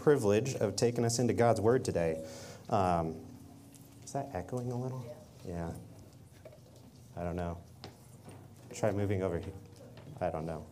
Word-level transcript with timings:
privilege 0.00 0.54
of 0.54 0.76
taking 0.76 1.04
us 1.04 1.18
into 1.18 1.34
God's 1.34 1.60
Word 1.60 1.84
today. 1.84 2.22
Um, 2.70 3.14
is 4.04 4.12
that 4.12 4.30
echoing 4.32 4.72
a 4.72 4.76
little? 4.76 5.04
Yeah. 5.46 5.70
I 7.16 7.22
don't 7.22 7.36
know. 7.36 7.58
Try 8.74 8.92
moving 8.92 9.22
over 9.22 9.38
here. 9.38 9.52
I 10.20 10.30
don't 10.30 10.46
know. 10.46 10.64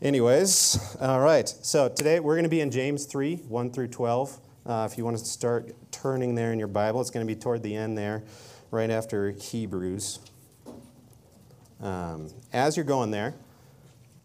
Anyways, 0.00 0.96
all 1.00 1.20
right. 1.20 1.48
So 1.48 1.88
today 1.88 2.20
we're 2.20 2.34
going 2.34 2.44
to 2.44 2.50
be 2.50 2.60
in 2.60 2.70
James 2.70 3.04
3 3.04 3.36
1 3.36 3.70
through 3.70 3.88
12. 3.88 4.38
Uh, 4.66 4.88
if 4.90 4.96
you 4.96 5.04
want 5.04 5.18
to 5.18 5.24
start 5.24 5.74
turning 5.90 6.34
there 6.34 6.52
in 6.52 6.58
your 6.58 6.68
Bible, 6.68 7.00
it's 7.00 7.10
going 7.10 7.26
to 7.26 7.32
be 7.32 7.38
toward 7.38 7.62
the 7.62 7.76
end 7.76 7.96
there, 7.98 8.22
right 8.70 8.90
after 8.90 9.30
Hebrews. 9.32 10.18
Um, 11.82 12.30
as 12.52 12.76
you're 12.76 12.84
going 12.84 13.10
there, 13.10 13.34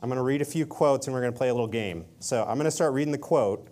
I'm 0.01 0.07
going 0.09 0.17
to 0.17 0.23
read 0.23 0.41
a 0.41 0.45
few 0.45 0.65
quotes 0.65 1.07
and 1.07 1.13
we're 1.13 1.21
going 1.21 1.33
to 1.33 1.37
play 1.37 1.49
a 1.49 1.53
little 1.53 1.67
game. 1.67 2.05
So 2.19 2.41
I'm 2.43 2.55
going 2.55 2.65
to 2.65 2.71
start 2.71 2.93
reading 2.93 3.11
the 3.11 3.17
quote. 3.17 3.67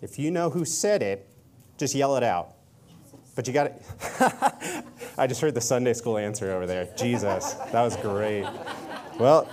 If 0.00 0.18
you 0.18 0.30
know 0.30 0.50
who 0.50 0.64
said 0.64 1.02
it, 1.02 1.28
just 1.76 1.94
yell 1.94 2.16
it 2.16 2.22
out. 2.22 2.54
But 3.34 3.46
you 3.46 3.52
got 3.52 3.64
to. 3.64 4.84
I 5.18 5.26
just 5.26 5.40
heard 5.40 5.54
the 5.54 5.60
Sunday 5.60 5.92
school 5.92 6.18
answer 6.18 6.52
over 6.52 6.66
there. 6.66 6.88
Jesus. 6.96 7.54
That 7.72 7.82
was 7.82 7.96
great. 7.96 8.46
Well, 9.18 9.48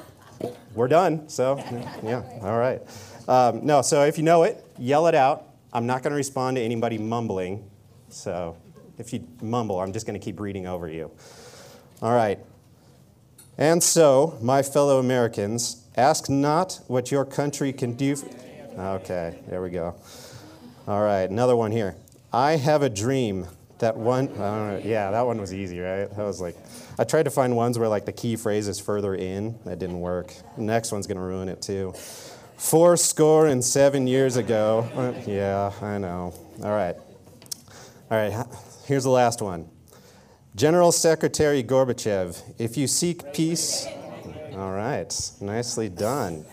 we're 0.73 0.87
done. 0.87 1.27
So, 1.29 1.57
yeah, 2.03 2.23
all 2.41 2.57
right. 2.57 2.81
Um, 3.27 3.65
no, 3.65 3.81
so 3.81 4.03
if 4.03 4.17
you 4.17 4.23
know 4.23 4.43
it, 4.43 4.63
yell 4.77 5.07
it 5.07 5.15
out. 5.15 5.45
I'm 5.73 5.87
not 5.87 6.03
going 6.03 6.11
to 6.11 6.17
respond 6.17 6.57
to 6.57 6.61
anybody 6.61 6.97
mumbling. 6.97 7.69
So 8.09 8.55
if 8.97 9.11
you 9.13 9.27
mumble, 9.41 9.79
I'm 9.79 9.93
just 9.93 10.05
going 10.05 10.19
to 10.19 10.23
keep 10.23 10.39
reading 10.39 10.67
over 10.67 10.87
you. 10.87 11.11
All 12.01 12.13
right. 12.13 12.39
And 13.57 13.81
so, 13.81 14.37
my 14.41 14.61
fellow 14.61 14.99
Americans, 14.99 15.85
ask 15.95 16.29
not 16.29 16.81
what 16.87 17.09
your 17.09 17.25
country 17.25 17.71
can 17.71 17.93
do. 17.93 18.17
Okay, 18.77 19.39
there 19.47 19.61
we 19.61 19.69
go. 19.69 19.95
All 20.87 21.01
right, 21.01 21.27
another 21.27 21.55
one 21.55 21.71
here. 21.71 21.95
I 22.31 22.57
have 22.57 22.83
a 22.83 22.89
dream 22.89 23.47
that 23.79 23.97
one, 23.97 24.29
yeah, 24.85 25.09
that 25.09 25.25
one 25.25 25.41
was 25.41 25.51
easy, 25.51 25.79
right? 25.79 26.05
That 26.15 26.23
was 26.23 26.39
like, 26.39 26.55
I 26.99 27.03
tried 27.03 27.23
to 27.23 27.31
find 27.31 27.55
ones 27.55 27.79
where 27.79 27.87
like 27.87 28.05
the 28.05 28.13
key 28.13 28.35
phrase 28.35 28.67
is 28.67 28.79
further 28.79 29.15
in. 29.15 29.57
That 29.65 29.79
didn't 29.79 29.99
work. 29.99 30.31
Next 30.57 30.91
one's 30.91 31.07
to 31.07 31.15
ruin 31.15 31.49
it 31.49 31.61
too. 31.61 31.93
Four 32.57 32.97
score 32.97 33.47
and 33.47 33.65
seven 33.65 34.05
years 34.05 34.37
ago. 34.37 34.87
Yeah, 35.25 35.71
I 35.81 35.97
know. 35.97 36.33
All 36.63 36.71
right. 36.71 36.95
All 38.11 38.17
right, 38.17 38.45
here's 38.85 39.05
the 39.05 39.09
last 39.09 39.41
one. 39.41 39.67
General 40.55 40.91
Secretary 40.91 41.63
Gorbachev, 41.63 42.41
if 42.59 42.77
you 42.77 42.85
seek 42.85 43.33
peace. 43.33 43.87
All 44.53 44.71
right, 44.71 45.31
nicely 45.41 45.89
done. 45.89 46.45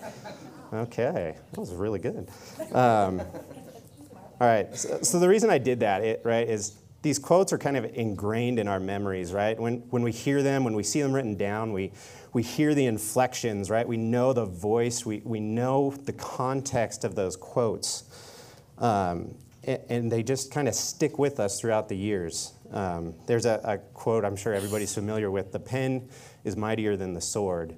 Okay, 0.72 1.36
that 1.52 1.60
was 1.60 1.70
really 1.70 1.98
good. 1.98 2.30
Um, 2.74 3.20
all 4.42 4.48
right, 4.48 4.76
so, 4.76 5.00
so, 5.02 5.20
the 5.20 5.28
reason 5.28 5.50
I 5.50 5.58
did 5.58 5.78
that, 5.80 6.02
it, 6.02 6.20
right, 6.24 6.48
is 6.48 6.74
these 7.02 7.16
quotes 7.16 7.52
are 7.52 7.58
kind 7.58 7.76
of 7.76 7.84
ingrained 7.84 8.58
in 8.58 8.66
our 8.66 8.80
memories, 8.80 9.32
right? 9.32 9.56
When, 9.56 9.76
when 9.90 10.02
we 10.02 10.10
hear 10.10 10.42
them, 10.42 10.64
when 10.64 10.74
we 10.74 10.82
see 10.82 11.00
them 11.00 11.12
written 11.12 11.36
down, 11.36 11.72
we, 11.72 11.92
we 12.32 12.42
hear 12.42 12.74
the 12.74 12.86
inflections, 12.86 13.70
right? 13.70 13.86
We 13.86 13.98
know 13.98 14.32
the 14.32 14.44
voice, 14.44 15.06
we, 15.06 15.22
we 15.24 15.38
know 15.38 15.92
the 15.92 16.12
context 16.12 17.04
of 17.04 17.14
those 17.14 17.36
quotes. 17.36 18.02
Um, 18.78 19.36
and, 19.62 19.80
and, 19.88 20.10
they 20.10 20.24
just 20.24 20.50
kind 20.50 20.66
of 20.66 20.74
stick 20.74 21.20
with 21.20 21.38
us 21.38 21.60
throughout 21.60 21.88
the 21.88 21.96
years. 21.96 22.52
Um, 22.72 23.14
there's 23.26 23.46
a, 23.46 23.60
a, 23.62 23.78
quote 23.94 24.24
I'm 24.24 24.34
sure 24.34 24.54
everybody's 24.54 24.92
familiar 24.92 25.30
with 25.30 25.52
the 25.52 25.60
pen 25.60 26.08
is 26.42 26.56
mightier 26.56 26.96
than 26.96 27.14
the 27.14 27.20
sword. 27.20 27.76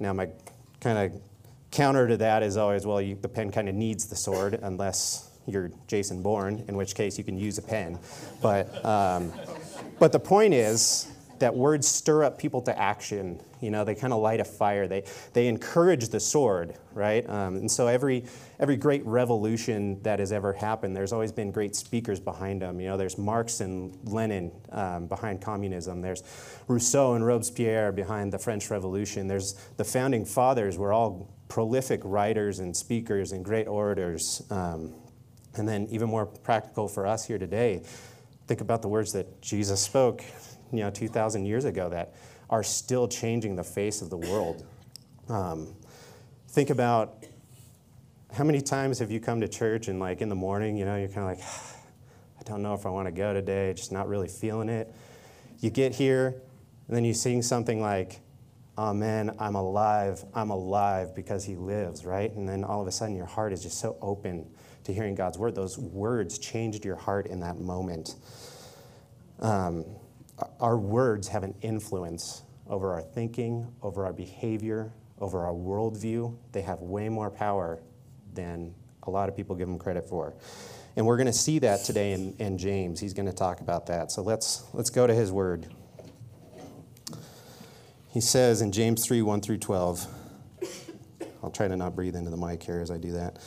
Now, 0.00 0.12
my 0.14 0.30
kind 0.80 0.98
of 0.98 1.22
counter 1.70 2.08
to 2.08 2.16
that 2.16 2.42
is 2.42 2.56
always 2.56 2.84
well, 2.84 3.00
you, 3.00 3.14
the 3.14 3.28
pen 3.28 3.52
kind 3.52 3.68
of 3.68 3.76
needs 3.76 4.06
the 4.06 4.16
sword 4.16 4.58
unless 4.60 5.28
you're 5.46 5.70
Jason 5.86 6.22
Bourne, 6.22 6.64
in 6.68 6.76
which 6.76 6.94
case 6.94 7.18
you 7.18 7.24
can 7.24 7.38
use 7.38 7.58
a 7.58 7.62
pen. 7.62 7.98
But, 8.40 8.84
um, 8.84 9.32
but 9.98 10.12
the 10.12 10.20
point 10.20 10.54
is 10.54 11.08
that 11.42 11.54
words 11.56 11.88
stir 11.88 12.22
up 12.22 12.38
people 12.38 12.62
to 12.62 12.78
action. 12.78 13.40
You 13.60 13.72
know, 13.72 13.84
they 13.84 13.96
kind 13.96 14.12
of 14.12 14.20
light 14.20 14.38
a 14.38 14.44
fire. 14.44 14.86
They, 14.86 15.02
they 15.32 15.48
encourage 15.48 16.08
the 16.08 16.20
sword, 16.20 16.76
right? 16.94 17.28
Um, 17.28 17.56
and 17.56 17.70
so 17.70 17.88
every, 17.88 18.26
every 18.60 18.76
great 18.76 19.04
revolution 19.04 20.00
that 20.04 20.20
has 20.20 20.30
ever 20.30 20.52
happened, 20.52 20.94
there's 20.94 21.12
always 21.12 21.32
been 21.32 21.50
great 21.50 21.74
speakers 21.74 22.20
behind 22.20 22.62
them. 22.62 22.78
You 22.78 22.90
know, 22.90 22.96
there's 22.96 23.18
Marx 23.18 23.60
and 23.60 23.98
Lenin 24.04 24.52
um, 24.70 25.08
behind 25.08 25.40
communism. 25.40 26.00
There's 26.00 26.22
Rousseau 26.68 27.14
and 27.14 27.26
Robespierre 27.26 27.90
behind 27.90 28.32
the 28.32 28.38
French 28.38 28.70
Revolution. 28.70 29.26
There's 29.26 29.54
the 29.76 29.84
founding 29.84 30.24
fathers 30.24 30.78
were 30.78 30.92
all 30.92 31.28
prolific 31.48 32.00
writers 32.04 32.60
and 32.60 32.76
speakers 32.76 33.32
and 33.32 33.44
great 33.44 33.66
orators. 33.66 34.42
Um, 34.48 34.94
and 35.54 35.68
then, 35.68 35.86
even 35.90 36.08
more 36.08 36.26
practical 36.26 36.88
for 36.88 37.06
us 37.06 37.26
here 37.26 37.38
today, 37.38 37.82
think 38.46 38.60
about 38.60 38.82
the 38.82 38.88
words 38.88 39.12
that 39.12 39.42
Jesus 39.42 39.80
spoke, 39.80 40.22
you 40.72 40.80
know, 40.80 40.90
2,000 40.90 41.44
years 41.44 41.64
ago 41.64 41.88
that 41.90 42.14
are 42.48 42.62
still 42.62 43.06
changing 43.06 43.56
the 43.56 43.64
face 43.64 44.00
of 44.02 44.10
the 44.10 44.16
world. 44.16 44.64
Um, 45.28 45.74
think 46.48 46.70
about 46.70 47.24
how 48.32 48.44
many 48.44 48.62
times 48.62 48.98
have 48.98 49.10
you 49.10 49.20
come 49.20 49.40
to 49.42 49.48
church 49.48 49.88
and, 49.88 50.00
like, 50.00 50.22
in 50.22 50.28
the 50.28 50.34
morning, 50.34 50.76
you 50.76 50.86
know, 50.86 50.96
you're 50.96 51.08
kind 51.08 51.30
of 51.30 51.38
like, 51.38 51.46
I 52.40 52.42
don't 52.44 52.62
know 52.62 52.74
if 52.74 52.86
I 52.86 52.88
want 52.88 53.06
to 53.06 53.12
go 53.12 53.34
today, 53.34 53.74
just 53.74 53.92
not 53.92 54.08
really 54.08 54.28
feeling 54.28 54.70
it. 54.70 54.92
You 55.60 55.70
get 55.70 55.94
here, 55.94 56.34
and 56.88 56.96
then 56.96 57.04
you 57.04 57.14
sing 57.14 57.42
something 57.42 57.80
like, 57.80 58.20
Amen, 58.78 59.36
I'm 59.38 59.54
alive, 59.54 60.24
I'm 60.34 60.48
alive 60.48 61.14
because 61.14 61.44
he 61.44 61.56
lives, 61.56 62.06
right? 62.06 62.32
And 62.34 62.48
then 62.48 62.64
all 62.64 62.80
of 62.80 62.86
a 62.86 62.90
sudden 62.90 63.14
your 63.14 63.26
heart 63.26 63.52
is 63.52 63.62
just 63.62 63.78
so 63.78 63.98
open 64.00 64.46
to 64.84 64.92
hearing 64.92 65.14
God's 65.14 65.38
word. 65.38 65.54
Those 65.54 65.78
words 65.78 66.38
changed 66.38 66.84
your 66.84 66.96
heart 66.96 67.26
in 67.26 67.40
that 67.40 67.58
moment. 67.58 68.16
Um, 69.40 69.84
our 70.60 70.76
words 70.76 71.28
have 71.28 71.42
an 71.42 71.54
influence 71.62 72.42
over 72.66 72.92
our 72.92 73.02
thinking, 73.02 73.72
over 73.82 74.06
our 74.06 74.12
behavior, 74.12 74.92
over 75.18 75.44
our 75.44 75.52
worldview. 75.52 76.36
They 76.52 76.62
have 76.62 76.80
way 76.80 77.08
more 77.08 77.30
power 77.30 77.80
than 78.32 78.74
a 79.04 79.10
lot 79.10 79.28
of 79.28 79.36
people 79.36 79.56
give 79.56 79.68
them 79.68 79.78
credit 79.78 80.08
for. 80.08 80.34
And 80.96 81.06
we're 81.06 81.16
going 81.16 81.26
to 81.26 81.32
see 81.32 81.58
that 81.60 81.84
today 81.84 82.12
in, 82.12 82.34
in 82.38 82.58
James. 82.58 83.00
He's 83.00 83.14
going 83.14 83.26
to 83.26 83.32
talk 83.32 83.60
about 83.60 83.86
that. 83.86 84.12
So 84.12 84.22
let's, 84.22 84.64
let's 84.72 84.90
go 84.90 85.06
to 85.06 85.14
his 85.14 85.32
word. 85.32 85.66
He 88.12 88.20
says 88.20 88.60
in 88.60 88.72
James 88.72 89.06
3 89.06 89.22
1 89.22 89.40
through 89.40 89.58
12, 89.58 90.06
I'll 91.42 91.50
try 91.50 91.66
to 91.66 91.76
not 91.76 91.96
breathe 91.96 92.14
into 92.14 92.30
the 92.30 92.36
mic 92.36 92.62
here 92.62 92.80
as 92.80 92.90
I 92.90 92.98
do 92.98 93.12
that. 93.12 93.38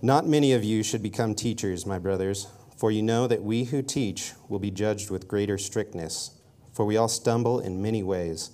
Not 0.00 0.28
many 0.28 0.52
of 0.52 0.62
you 0.62 0.84
should 0.84 1.02
become 1.02 1.34
teachers, 1.34 1.84
my 1.84 1.98
brothers, 1.98 2.46
for 2.76 2.92
you 2.92 3.02
know 3.02 3.26
that 3.26 3.42
we 3.42 3.64
who 3.64 3.82
teach 3.82 4.32
will 4.48 4.60
be 4.60 4.70
judged 4.70 5.10
with 5.10 5.26
greater 5.26 5.58
strictness. 5.58 6.38
For 6.72 6.84
we 6.84 6.96
all 6.96 7.08
stumble 7.08 7.58
in 7.58 7.82
many 7.82 8.04
ways. 8.04 8.52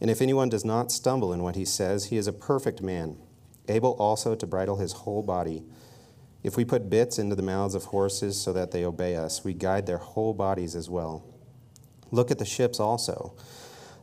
And 0.00 0.10
if 0.10 0.20
anyone 0.20 0.48
does 0.48 0.64
not 0.64 0.90
stumble 0.90 1.32
in 1.32 1.44
what 1.44 1.54
he 1.54 1.64
says, 1.64 2.06
he 2.06 2.16
is 2.16 2.26
a 2.26 2.32
perfect 2.32 2.82
man, 2.82 3.16
able 3.68 3.92
also 4.00 4.34
to 4.34 4.46
bridle 4.48 4.78
his 4.78 4.92
whole 4.92 5.22
body. 5.22 5.62
If 6.42 6.56
we 6.56 6.64
put 6.64 6.90
bits 6.90 7.20
into 7.20 7.36
the 7.36 7.42
mouths 7.42 7.76
of 7.76 7.84
horses 7.84 8.40
so 8.40 8.52
that 8.52 8.72
they 8.72 8.84
obey 8.84 9.14
us, 9.14 9.44
we 9.44 9.54
guide 9.54 9.86
their 9.86 9.98
whole 9.98 10.34
bodies 10.34 10.74
as 10.74 10.90
well. 10.90 11.24
Look 12.10 12.32
at 12.32 12.38
the 12.40 12.44
ships 12.44 12.80
also. 12.80 13.36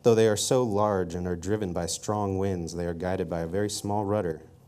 Though 0.04 0.16
they 0.16 0.30
are 0.30 0.38
so 0.38 0.64
large 0.64 1.16
and 1.16 1.28
are 1.28 1.36
driven 1.36 1.74
by 1.74 1.88
strong 1.88 2.38
winds, 2.38 2.76
they 2.76 2.86
are 2.86 2.94
guided 2.94 3.30
by 3.30 3.42
a 3.42 3.48
very 3.48 3.70
small 3.70 4.06
rudder 4.06 4.47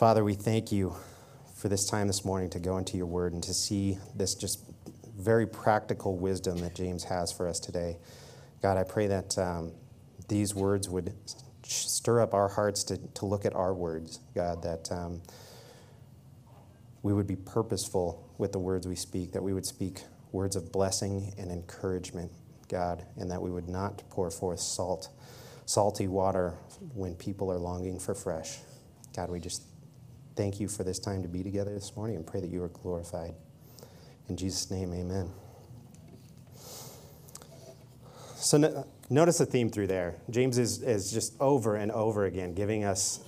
Father, 0.00 0.24
we 0.24 0.32
thank 0.32 0.72
you 0.72 0.96
for 1.54 1.68
this 1.68 1.84
time 1.84 2.06
this 2.06 2.24
morning 2.24 2.48
to 2.48 2.58
go 2.58 2.78
into 2.78 2.96
your 2.96 3.04
word 3.04 3.34
and 3.34 3.42
to 3.42 3.52
see 3.52 3.98
this 4.16 4.34
just 4.34 4.64
very 5.18 5.46
practical 5.46 6.16
wisdom 6.16 6.56
that 6.60 6.74
James 6.74 7.04
has 7.04 7.30
for 7.30 7.46
us 7.46 7.60
today. 7.60 7.98
God, 8.62 8.78
I 8.78 8.82
pray 8.84 9.08
that 9.08 9.36
um, 9.36 9.72
these 10.26 10.54
words 10.54 10.88
would 10.88 11.12
stir 11.64 12.22
up 12.22 12.32
our 12.32 12.48
hearts 12.48 12.82
to, 12.84 12.96
to 12.96 13.26
look 13.26 13.44
at 13.44 13.54
our 13.54 13.74
words, 13.74 14.20
God, 14.34 14.62
that 14.62 14.90
um, 14.90 15.20
we 17.02 17.12
would 17.12 17.26
be 17.26 17.36
purposeful 17.36 18.26
with 18.38 18.52
the 18.52 18.58
words 18.58 18.88
we 18.88 18.96
speak, 18.96 19.32
that 19.32 19.42
we 19.42 19.52
would 19.52 19.66
speak 19.66 20.00
words 20.32 20.56
of 20.56 20.72
blessing 20.72 21.34
and 21.36 21.52
encouragement, 21.52 22.32
God, 22.70 23.04
and 23.18 23.30
that 23.30 23.42
we 23.42 23.50
would 23.50 23.68
not 23.68 24.02
pour 24.08 24.30
forth 24.30 24.60
salt, 24.60 25.10
salty 25.66 26.08
water 26.08 26.54
when 26.94 27.14
people 27.16 27.52
are 27.52 27.58
longing 27.58 27.98
for 27.98 28.14
fresh. 28.14 28.60
God, 29.14 29.28
we 29.28 29.40
just 29.40 29.62
thank 30.36 30.60
you 30.60 30.68
for 30.68 30.84
this 30.84 30.98
time 30.98 31.22
to 31.22 31.28
be 31.28 31.42
together 31.42 31.72
this 31.72 31.96
morning 31.96 32.16
and 32.16 32.26
pray 32.26 32.40
that 32.40 32.50
you 32.50 32.62
are 32.62 32.68
glorified. 32.68 33.34
In 34.28 34.36
Jesus' 34.36 34.70
name, 34.70 34.92
amen. 34.94 35.30
So 38.36 38.56
no, 38.56 38.86
notice 39.10 39.38
the 39.38 39.46
theme 39.46 39.70
through 39.70 39.88
there. 39.88 40.16
James 40.30 40.56
is, 40.56 40.82
is 40.82 41.12
just 41.12 41.34
over 41.40 41.76
and 41.76 41.92
over 41.92 42.24
again 42.24 42.54
giving 42.54 42.84
us 42.84 43.20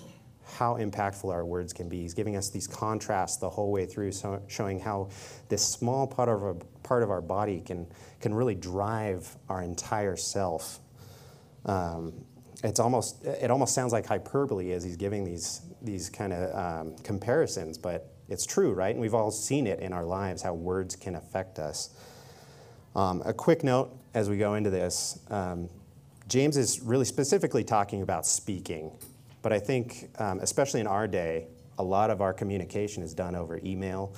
how 0.55 0.77
impactful 0.77 1.31
our 1.33 1.45
words 1.45 1.73
can 1.73 1.89
be. 1.89 2.03
He's 2.03 2.15
giving 2.15 2.37
us 2.37 2.51
these 2.51 2.67
contrasts 2.67 3.39
the 3.39 3.49
whole 3.49 3.73
way 3.73 3.87
through, 3.87 4.13
so 4.13 4.43
showing 4.49 4.79
how 4.79 5.09
this 5.49 5.67
small 5.67 6.07
part 6.07 6.29
of 6.29 6.43
our, 6.43 6.55
part 6.83 7.03
of 7.03 7.11
our 7.11 7.21
body 7.21 7.61
can, 7.61 7.87
can 8.21 8.35
really 8.35 8.55
drive 8.55 9.37
our 9.49 9.63
entire 9.63 10.17
self. 10.17 10.79
Um, 11.65 12.25
it's 12.63 12.81
almost, 12.81 13.25
it 13.25 13.51
almost 13.51 13.75
sounds 13.75 13.93
like 13.93 14.07
hyperbole 14.07 14.73
as 14.73 14.85
he's 14.85 14.97
giving 14.97 15.25
these, 15.25 15.63
these 15.81 16.09
kind 16.09 16.33
of 16.33 16.55
um, 16.55 16.97
comparisons, 16.99 17.79
but 17.79 18.13
it's 18.29 18.47
true, 18.47 18.73
right? 18.73 18.95
And 18.95 19.01
we've 19.01 19.15
all 19.15 19.31
seen 19.31 19.67
it 19.67 19.81
in 19.81 19.93
our 19.93 20.05
lives, 20.05 20.43
how 20.43 20.55
words 20.55 20.97
can 20.97 21.17
affect 21.17 21.59
us. 21.59 21.91
Um, 22.95 23.23
a 23.25 23.33
quick 23.33 23.65
note 23.65 23.97
as 24.15 24.29
we 24.29 24.37
go 24.37 24.55
into 24.55 24.71
this 24.71 25.19
um, 25.31 25.69
James 26.29 26.57
is 26.57 26.81
really 26.81 27.05
specifically 27.05 27.65
talking 27.65 28.01
about 28.01 28.27
speaking, 28.27 28.93
but 29.43 29.53
I 29.53 29.59
think, 29.59 30.09
um, 30.19 30.39
especially 30.41 30.81
in 30.81 30.87
our 30.87 31.07
day, 31.07 31.47
a 31.79 31.83
lot 31.83 32.11
of 32.11 32.21
our 32.21 32.33
communication 32.33 33.03
is 33.03 33.13
done 33.13 33.35
over 33.35 33.61
email, 33.65 34.15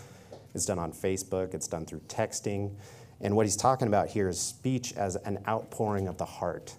it's 0.54 0.66
done 0.66 0.78
on 0.78 0.92
Facebook, 0.92 1.54
it's 1.54 1.66
done 1.66 1.86
through 1.86 2.02
texting. 2.06 2.72
And 3.20 3.34
what 3.34 3.46
he's 3.46 3.56
talking 3.56 3.88
about 3.88 4.08
here 4.08 4.28
is 4.28 4.38
speech 4.38 4.92
as 4.92 5.16
an 5.16 5.38
outpouring 5.48 6.06
of 6.06 6.18
the 6.18 6.24
heart. 6.24 6.76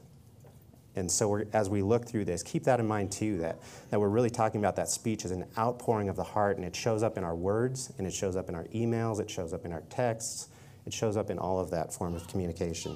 And 0.95 1.11
so, 1.11 1.43
as 1.51 1.69
we 1.69 1.81
look 1.81 2.07
through 2.07 2.25
this, 2.25 2.41
keep 2.41 2.63
that 2.63 2.79
in 2.79 2.87
mind 2.87 3.11
too 3.11 3.37
that, 3.39 3.59
that 3.89 3.99
we're 3.99 4.09
really 4.09 4.29
talking 4.29 4.61
about 4.61 4.77
that 4.77 4.89
speech 4.89 5.25
as 5.25 5.31
an 5.31 5.45
outpouring 5.57 6.07
of 6.07 6.15
the 6.15 6.23
heart, 6.23 6.57
and 6.57 6.65
it 6.65 6.75
shows 6.75 7.03
up 7.03 7.17
in 7.17 7.23
our 7.23 7.35
words, 7.35 7.91
and 7.97 8.07
it 8.07 8.13
shows 8.13 8.35
up 8.35 8.47
in 8.47 8.55
our 8.55 8.63
emails, 8.65 9.19
it 9.19 9.29
shows 9.29 9.53
up 9.53 9.65
in 9.65 9.73
our 9.73 9.81
texts, 9.89 10.47
it 10.85 10.93
shows 10.93 11.17
up 11.17 11.29
in 11.29 11.37
all 11.37 11.59
of 11.59 11.69
that 11.71 11.93
form 11.93 12.15
of 12.15 12.27
communication. 12.27 12.95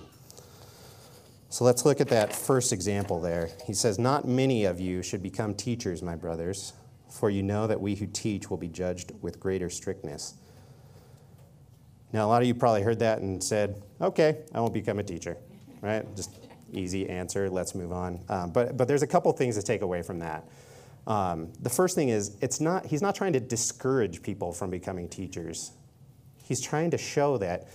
So 1.49 1.65
let's 1.65 1.83
look 1.83 1.99
at 1.99 2.09
that 2.09 2.33
first 2.33 2.71
example 2.71 3.19
there. 3.19 3.49
He 3.65 3.73
says, 3.73 3.99
Not 3.99 4.27
many 4.27 4.65
of 4.65 4.79
you 4.79 5.01
should 5.01 5.23
become 5.23 5.53
teachers, 5.55 6.01
my 6.01 6.15
brothers, 6.15 6.73
for 7.09 7.29
you 7.29 7.41
know 7.41 7.67
that 7.67 7.81
we 7.81 7.95
who 7.95 8.05
teach 8.05 8.49
will 8.49 8.57
be 8.57 8.67
judged 8.67 9.11
with 9.21 9.39
greater 9.39 9.69
strictness. 9.69 10.35
Now, 12.13 12.25
a 12.25 12.29
lot 12.29 12.41
of 12.41 12.47
you 12.47 12.53
probably 12.53 12.83
heard 12.83 12.99
that 12.99 13.19
and 13.19 13.43
said, 13.43 13.81
Okay, 13.99 14.37
I 14.53 14.61
won't 14.61 14.73
become 14.73 14.99
a 14.99 15.03
teacher, 15.03 15.37
right? 15.81 16.05
Just 16.15 16.31
easy 16.73 17.09
answer, 17.09 17.49
let's 17.49 17.75
move 17.75 17.91
on. 17.91 18.19
Um, 18.29 18.51
but, 18.51 18.77
but 18.77 18.87
there's 18.87 19.03
a 19.03 19.07
couple 19.07 19.31
things 19.33 19.55
to 19.55 19.63
take 19.63 19.81
away 19.81 20.01
from 20.01 20.19
that. 20.19 20.47
Um, 21.07 21.51
the 21.61 21.69
first 21.69 21.95
thing 21.95 22.09
is, 22.09 22.37
it's 22.41 22.59
not, 22.59 22.85
he's 22.85 23.01
not 23.01 23.15
trying 23.15 23.33
to 23.33 23.39
discourage 23.39 24.21
people 24.21 24.53
from 24.53 24.69
becoming 24.69 25.09
teachers. 25.09 25.71
He's 26.43 26.61
trying 26.61 26.91
to 26.91 26.97
show 26.97 27.37
that 27.37 27.67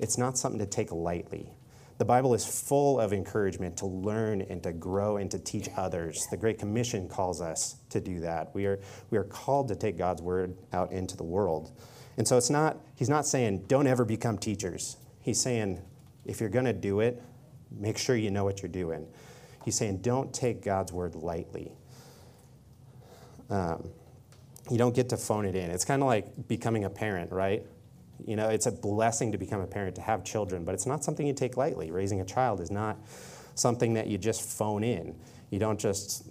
it's 0.00 0.18
not 0.18 0.36
something 0.38 0.58
to 0.58 0.66
take 0.66 0.90
lightly. 0.90 1.52
The 1.98 2.04
Bible 2.04 2.34
is 2.34 2.44
full 2.44 2.98
of 2.98 3.12
encouragement 3.12 3.76
to 3.76 3.86
learn 3.86 4.42
and 4.42 4.62
to 4.64 4.72
grow 4.72 5.18
and 5.18 5.30
to 5.30 5.38
teach 5.38 5.68
others. 5.76 6.26
The 6.30 6.36
Great 6.36 6.58
Commission 6.58 7.08
calls 7.08 7.40
us 7.40 7.76
to 7.90 8.00
do 8.00 8.20
that. 8.20 8.52
We 8.54 8.66
are, 8.66 8.80
we 9.10 9.18
are 9.18 9.24
called 9.24 9.68
to 9.68 9.76
take 9.76 9.98
God's 9.98 10.20
word 10.20 10.56
out 10.72 10.90
into 10.90 11.16
the 11.16 11.22
world. 11.22 11.70
And 12.16 12.26
so 12.26 12.36
it's 12.36 12.50
not, 12.50 12.78
he's 12.96 13.08
not 13.08 13.26
saying, 13.26 13.66
don't 13.68 13.86
ever 13.86 14.04
become 14.04 14.38
teachers. 14.38 14.96
He's 15.20 15.40
saying, 15.40 15.80
if 16.24 16.40
you're 16.40 16.50
going 16.50 16.64
to 16.64 16.72
do 16.72 17.00
it, 17.00 17.22
make 17.78 17.98
sure 17.98 18.16
you 18.16 18.30
know 18.30 18.44
what 18.44 18.62
you're 18.62 18.70
doing. 18.70 19.06
He's 19.64 19.76
saying, 19.76 19.98
don't 19.98 20.32
take 20.32 20.62
God's 20.62 20.92
word 20.92 21.14
lightly. 21.14 21.72
Um, 23.50 23.90
you 24.70 24.78
don't 24.78 24.94
get 24.94 25.08
to 25.10 25.16
phone 25.16 25.44
it 25.44 25.54
in. 25.54 25.70
It's 25.70 25.84
kind 25.84 26.02
of 26.02 26.06
like 26.06 26.48
becoming 26.48 26.84
a 26.84 26.90
parent, 26.90 27.32
right? 27.32 27.64
You 28.24 28.36
know, 28.36 28.48
it's 28.48 28.66
a 28.66 28.72
blessing 28.72 29.32
to 29.32 29.38
become 29.38 29.60
a 29.60 29.66
parent, 29.66 29.96
to 29.96 30.02
have 30.02 30.24
children, 30.24 30.64
but 30.64 30.74
it's 30.74 30.86
not 30.86 31.04
something 31.04 31.26
you 31.26 31.34
take 31.34 31.56
lightly. 31.56 31.90
Raising 31.90 32.20
a 32.20 32.24
child 32.24 32.60
is 32.60 32.70
not 32.70 32.96
something 33.54 33.94
that 33.94 34.06
you 34.06 34.18
just 34.18 34.42
phone 34.42 34.84
in. 34.84 35.16
You 35.50 35.58
don't 35.58 35.78
just 35.78 36.28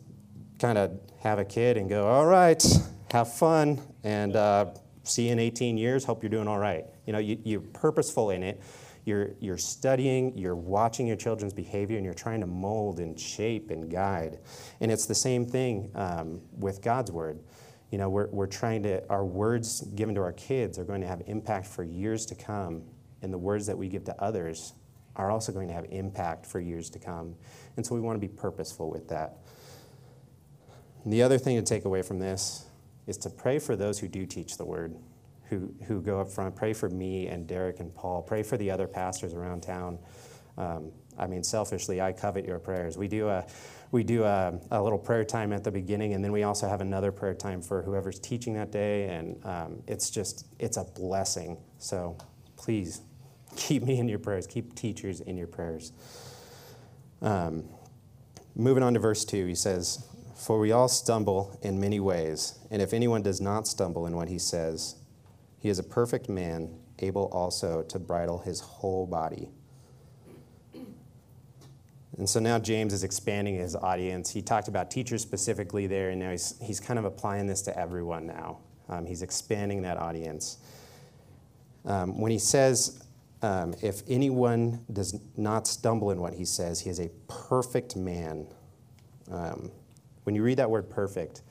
kind 0.60 0.78
of 0.78 1.00
have 1.20 1.40
a 1.40 1.46
kid 1.46 1.78
and 1.78 1.90
go, 1.90 2.08
all 2.08 2.26
right, 2.26 2.64
have 3.12 3.34
fun, 3.34 3.80
and 4.04 4.36
uh, 4.36 4.68
see 5.04 5.28
you 5.28 5.34
in 5.34 5.40
18 5.40 5.78
years, 5.78 6.06
hope 6.06 6.24
you're 6.24 6.30
doing 6.30 6.48
all 6.48 6.60
right. 6.60 6.86
You 7.06 7.14
know, 7.14 7.20
you, 7.20 7.38
you're 7.44 7.62
purposeful 7.62 8.30
in 8.30 8.44
it. 8.44 8.62
You're, 9.12 9.32
you're 9.42 9.58
studying, 9.58 10.38
you're 10.38 10.56
watching 10.56 11.06
your 11.06 11.18
children's 11.18 11.54
behavior, 11.54 11.98
and 11.98 12.06
you're 12.06 12.14
trying 12.14 12.40
to 12.40 12.48
mold 12.48 13.02
and 13.02 13.20
shape 13.20 13.70
and 13.70 13.92
guide. 13.92 14.40
And 14.80 14.90
it's 14.90 15.06
the 15.06 15.16
same 15.16 15.46
thing 15.46 15.92
um, 15.96 16.40
with 16.58 16.82
God's 16.82 17.12
Word. 17.12 17.42
You 17.92 17.98
know, 17.98 18.10
we're, 18.10 18.30
we're 18.30 18.48
trying 18.48 18.84
to, 18.84 19.06
our 19.10 19.26
words 19.26 19.82
given 19.96 20.16
to 20.16 20.22
our 20.22 20.32
kids 20.32 20.80
are 20.80 20.86
going 20.86 21.02
to 21.02 21.08
have 21.08 21.24
impact 21.28 21.68
for 21.68 21.84
years 21.84 22.26
to 22.28 22.36
come, 22.36 22.84
and 23.22 23.34
the 23.34 23.38
words 23.38 23.66
that 23.66 23.78
we 23.78 23.90
give 23.90 24.06
to 24.06 24.16
others 24.24 24.72
are 25.18 25.30
also 25.30 25.52
going 25.52 25.68
to 25.68 25.74
have 25.74 25.88
impact 25.90 26.46
for 26.46 26.62
years 26.62 26.90
to 26.92 27.00
come. 27.00 27.36
And 27.76 27.86
so 27.86 27.94
we 27.94 28.00
want 28.00 28.16
to 28.16 28.26
be 28.26 28.34
purposeful 28.34 28.90
with 28.90 29.10
that. 29.10 29.40
And 31.04 31.12
the 31.12 31.22
other 31.22 31.38
thing 31.38 31.58
to 31.58 31.64
take 31.64 31.84
away 31.84 32.02
from 32.02 32.20
this 32.20 32.64
is 33.08 33.18
to 33.18 33.30
pray 33.30 33.60
for 33.60 33.76
those 33.76 34.00
who 34.00 34.08
do 34.08 34.26
teach 34.26 34.56
the 34.56 34.64
word, 34.64 34.96
who, 35.52 35.72
who 35.86 36.02
go 36.02 36.20
up 36.20 36.30
front. 36.30 36.56
Pray 36.56 36.72
for 36.72 36.90
me 36.90 37.28
and 37.28 37.46
Derek 37.46 37.82
and 37.82 37.94
Paul. 37.94 38.24
Pray 38.24 38.42
for 38.42 38.58
the 38.58 38.72
other 38.72 38.88
pastors 38.88 39.34
around 39.34 39.62
town. 39.62 40.00
Um, 40.58 40.94
I 41.20 41.28
mean, 41.28 41.44
selfishly, 41.44 42.02
I 42.02 42.14
covet 42.14 42.46
your 42.46 42.58
prayers. 42.58 42.98
We 42.98 43.08
do 43.08 43.28
a 43.28 43.46
we 43.92 44.06
do 44.06 44.24
a, 44.24 44.58
a, 44.72 44.82
little 44.82 44.98
prayer 44.98 45.26
time 45.26 45.52
at 45.52 45.66
the 45.66 45.72
beginning, 45.72 46.14
and 46.14 46.24
then 46.24 46.32
we 46.32 46.44
also 46.44 46.70
have 46.70 46.80
another 46.80 47.12
prayer 47.12 47.34
time 47.34 47.62
for 47.62 47.82
whoever's 47.82 48.20
teaching 48.20 48.54
that 48.54 48.72
day, 48.72 49.10
and 49.10 49.46
um, 49.46 49.84
it's 49.86 50.10
just 50.10 50.48
it's 50.58 50.78
a 50.78 50.86
blessing. 50.86 51.58
So 51.78 52.18
please 52.56 53.02
keep 53.58 53.84
me 53.84 54.00
in 54.00 54.08
your 54.08 54.20
prayers. 54.20 54.48
Keep 54.48 54.76
teachers 54.76 55.20
in 55.20 55.36
your 55.36 55.48
prayers. 55.48 55.92
Um, 57.22 57.66
moving 58.56 58.84
on 58.84 58.94
to 58.94 59.00
verse 59.00 59.26
two, 59.26 59.46
he 59.46 59.56
says, 59.56 60.08
"For 60.38 60.60
we 60.60 60.72
all 60.72 60.88
stumble 60.88 61.60
in 61.62 61.78
many 61.78 62.00
ways, 62.00 62.58
and 62.72 62.82
if 62.82 62.94
anyone 62.94 63.22
does 63.22 63.42
not 63.42 63.68
stumble 63.68 64.08
in 64.08 64.16
what 64.16 64.30
he 64.30 64.40
says, 64.40 64.96
he 65.62 65.70
is 65.70 65.80
a 65.80 65.84
perfect 65.84 66.28
man, 66.28 66.70
able 67.00 67.28
also 67.28 67.84
to 67.84 67.98
bridle 67.98 68.40
his 68.40 68.60
whole 68.60 69.08
body." 69.08 69.48
And 72.18 72.30
so 72.30 72.40
now 72.40 72.60
James 72.60 72.94
is 72.94 73.04
expanding 73.04 73.56
his 73.56 73.76
audience. 73.76 74.30
He 74.30 74.42
talked 74.42 74.68
about 74.68 74.92
teachers 74.92 75.22
specifically 75.22 75.88
there, 75.88 76.10
and 76.10 76.20
now 76.20 76.32
he's, 76.32 76.56
he's 76.62 76.80
kind 76.80 77.00
of 77.00 77.06
applying 77.06 77.48
this 77.48 77.62
to 77.64 77.80
everyone 77.80 78.28
now. 78.28 78.60
Um, 78.90 79.06
he's 79.06 79.22
expanding 79.22 79.82
that 79.84 79.98
audience. 79.98 80.58
Um, 81.86 82.20
when 82.20 82.32
he 82.32 82.38
says, 82.38 83.04
um, 83.42 83.74
if 83.82 84.04
anyone 84.08 84.86
does 84.92 85.20
not 85.38 85.66
stumble 85.66 86.12
in 86.12 86.20
what 86.20 86.34
he 86.34 86.46
says, 86.46 86.80
he 86.82 86.90
is 86.90 87.00
a 87.00 87.10
perfect 87.28 87.96
man. 87.96 88.46
Um, 89.32 89.72
when 90.24 90.36
you 90.36 90.44
read 90.44 90.58
that 90.58 90.70
word 90.70 90.90
perfect, 90.90 91.42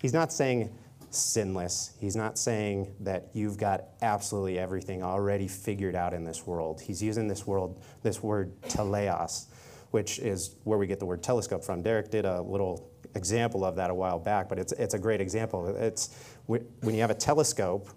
he's 0.00 0.12
not 0.12 0.32
saying 0.32 0.76
sinless. 1.14 1.92
He's 2.00 2.16
not 2.16 2.38
saying 2.38 2.94
that 3.00 3.28
you've 3.32 3.58
got 3.58 3.84
absolutely 4.00 4.58
everything 4.58 5.02
already 5.02 5.48
figured 5.48 5.94
out 5.94 6.14
in 6.14 6.24
this 6.24 6.46
world. 6.46 6.80
He's 6.80 7.02
using 7.02 7.28
this 7.28 7.46
world, 7.46 7.82
this 8.02 8.22
word 8.22 8.60
teleos, 8.62 9.46
which 9.90 10.18
is 10.18 10.56
where 10.64 10.78
we 10.78 10.86
get 10.86 10.98
the 10.98 11.06
word 11.06 11.22
telescope 11.22 11.64
from. 11.64 11.82
Derek 11.82 12.10
did 12.10 12.24
a 12.24 12.40
little 12.40 12.90
example 13.14 13.64
of 13.64 13.76
that 13.76 13.90
a 13.90 13.94
while 13.94 14.18
back, 14.18 14.48
but 14.48 14.58
it's, 14.58 14.72
it's 14.72 14.94
a 14.94 14.98
great 14.98 15.20
example. 15.20 15.68
It's 15.76 16.10
when 16.46 16.94
you 16.94 17.00
have 17.00 17.10
a 17.10 17.14
telescope, 17.14 17.88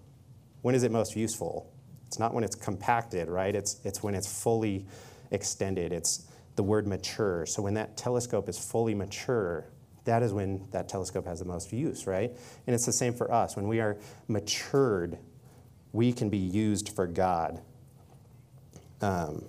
when 0.62 0.76
is 0.76 0.84
it 0.84 0.92
most 0.92 1.16
useful? 1.16 1.72
It's 2.08 2.20
not 2.20 2.34
when 2.34 2.44
it's 2.44 2.56
compacted, 2.56 3.30
right? 3.30 3.56
It's, 3.56 3.80
it's 3.84 4.04
when 4.04 4.14
it's 4.14 4.42
fully 4.42 4.86
extended. 5.32 5.92
It's 5.94 6.28
the 6.56 6.64
word 6.64 6.88
mature. 6.88 7.46
So 7.46 7.62
when 7.62 7.74
that 7.76 7.98
telescope 7.98 8.50
is 8.50 8.58
fully 8.58 8.94
mature, 8.94 9.68
that 10.06 10.24
is 10.24 10.34
when 10.34 10.68
that 10.72 10.88
telescope 10.88 11.26
has 11.26 11.40
the 11.40 11.46
most 11.46 11.72
use, 11.74 12.08
right? 12.08 12.32
And 12.66 12.74
it's 12.74 12.86
the 12.86 12.94
same 12.94 13.14
for 13.14 13.32
us. 13.32 13.56
When 13.56 13.68
we 13.68 13.80
are 13.80 13.98
matured, 14.28 15.18
we 15.92 16.14
can 16.14 16.30
be 16.30 16.38
used 16.38 16.90
for 16.90 17.08
God. 17.08 17.62
Um, 19.02 19.46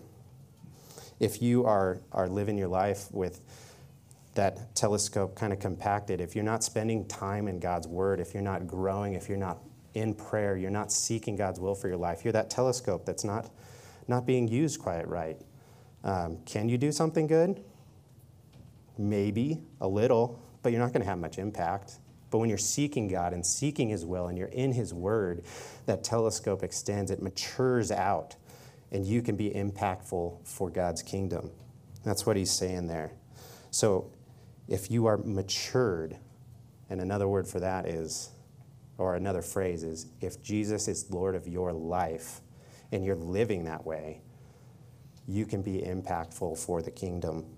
if 1.21 1.41
you 1.41 1.65
are, 1.65 2.01
are 2.13 2.29
living 2.29 2.59
your 2.59 2.69
life 2.69 3.11
with 3.13 3.41
that 4.35 4.75
telescope 4.75 5.35
kind 5.35 5.53
of 5.53 5.61
compacted, 5.61 6.21
if 6.21 6.35
you're 6.35 6.45
not 6.45 6.63
spending 6.63 7.07
time 7.07 7.49
in 7.49 7.59
God's 7.59 7.87
Word, 7.87 8.21
if 8.21 8.35
you're 8.35 8.43
not 8.43 8.67
growing, 8.67 9.15
if 9.15 9.29
you're 9.29 9.39
not 9.39 9.59
in 9.97 10.13
prayer. 10.15 10.57
You're 10.57 10.71
not 10.71 10.93
seeking 10.93 11.37
God's 11.37 11.59
will 11.59 11.75
for 11.75 11.89
your 11.89 11.97
life. 11.97 12.23
You're 12.23 12.33
that 12.33 12.51
telescope 12.51 13.07
that's 13.07 13.25
not, 13.25 13.51
not 14.07 14.27
being 14.27 14.47
used 14.47 14.79
quite 14.79 15.09
right. 15.09 15.41
Um, 16.05 16.39
can 16.45 16.69
you 16.69 16.77
do 16.77 16.93
something 16.93 17.27
good? 17.27 17.65
Maybe 18.99 19.63
a 19.81 19.89
little, 19.89 20.39
but 20.67 20.73
you're 20.73 20.83
not 20.83 20.93
going 20.93 21.03
to 21.03 21.09
have 21.09 21.21
much 21.21 21.39
impact. 21.39 22.01
But 22.29 22.39
when 22.39 22.49
you're 22.49 22.59
seeking 22.59 23.07
God 23.07 23.33
and 23.33 23.47
seeking 23.47 23.89
His 23.89 24.05
will 24.05 24.27
and 24.27 24.37
you're 24.37 24.49
in 24.49 24.73
His 24.73 24.93
Word, 24.93 25.45
that 25.85 26.03
telescope 26.03 26.65
extends, 26.65 27.13
it 27.13 27.23
matures 27.23 27.93
out, 27.93 28.35
and 28.91 29.07
you 29.07 29.23
can 29.23 29.37
be 29.37 29.49
impactful 29.49 30.45
for 30.45 30.69
God's 30.69 31.03
kingdom. 31.03 31.53
That's 32.03 32.27
what 32.27 32.37
He's 32.37 32.51
saying 32.51 32.89
there. 32.89 33.13
So 33.71 34.11
if 34.67 34.91
you 34.91 35.07
are 35.07 35.19
matured, 35.19 36.17
and 36.91 37.01
another 37.01 37.29
word 37.29 37.47
for 37.47 37.61
that 37.61 37.87
is, 37.87 38.31
or 38.99 39.15
another 39.15 39.43
phrase 39.43 39.85
is, 39.85 40.07
if 40.21 40.43
Jesus 40.43 40.89
is 40.89 41.09
Lord 41.13 41.37
of 41.37 41.47
your 41.47 41.73
life 41.73 42.41
and 42.91 43.05
you're 43.05 43.15
living 43.15 43.67
that 43.67 43.87
way, 43.87 44.21
you 45.29 45.47
can 45.47 45.63
be 45.63 45.79
impactful 45.79 46.59
for 46.59 46.83
the 46.83 46.91
kingdom. 46.91 47.56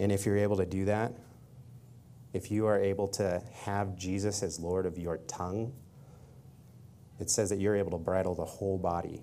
And 0.00 0.10
if 0.10 0.24
you're 0.24 0.38
able 0.38 0.56
to 0.56 0.64
do 0.64 0.86
that, 0.86 1.12
if 2.32 2.50
you 2.50 2.66
are 2.66 2.80
able 2.80 3.06
to 3.08 3.42
have 3.52 3.96
Jesus 3.96 4.42
as 4.42 4.58
Lord 4.58 4.86
of 4.86 4.98
your 4.98 5.18
tongue, 5.18 5.74
it 7.18 7.28
says 7.28 7.50
that 7.50 7.60
you're 7.60 7.76
able 7.76 7.90
to 7.90 7.98
bridle 7.98 8.34
the 8.34 8.44
whole 8.44 8.78
body. 8.78 9.22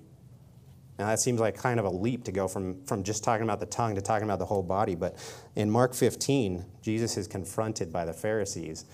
Now, 0.99 1.07
that 1.07 1.19
seems 1.19 1.39
like 1.39 1.57
kind 1.57 1.79
of 1.79 1.85
a 1.85 1.89
leap 1.89 2.23
to 2.25 2.31
go 2.31 2.47
from, 2.47 2.83
from 2.85 3.03
just 3.03 3.23
talking 3.23 3.43
about 3.43 3.59
the 3.59 3.65
tongue 3.65 3.95
to 3.95 4.01
talking 4.01 4.25
about 4.25 4.37
the 4.37 4.45
whole 4.45 4.61
body. 4.61 4.93
But 4.93 5.15
in 5.55 5.69
Mark 5.69 5.95
15, 5.95 6.63
Jesus 6.81 7.17
is 7.17 7.27
confronted 7.27 7.91
by 7.91 8.05
the 8.05 8.13
Pharisees. 8.13 8.85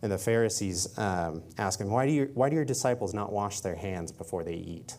And 0.00 0.12
the 0.12 0.18
Pharisees 0.18 0.96
um, 0.96 1.42
ask 1.58 1.80
him, 1.80 1.90
why 1.90 2.06
do, 2.06 2.12
you, 2.12 2.30
why 2.34 2.50
do 2.50 2.56
your 2.56 2.64
disciples 2.64 3.14
not 3.14 3.32
wash 3.32 3.60
their 3.60 3.76
hands 3.76 4.12
before 4.12 4.44
they 4.44 4.54
eat? 4.54 4.96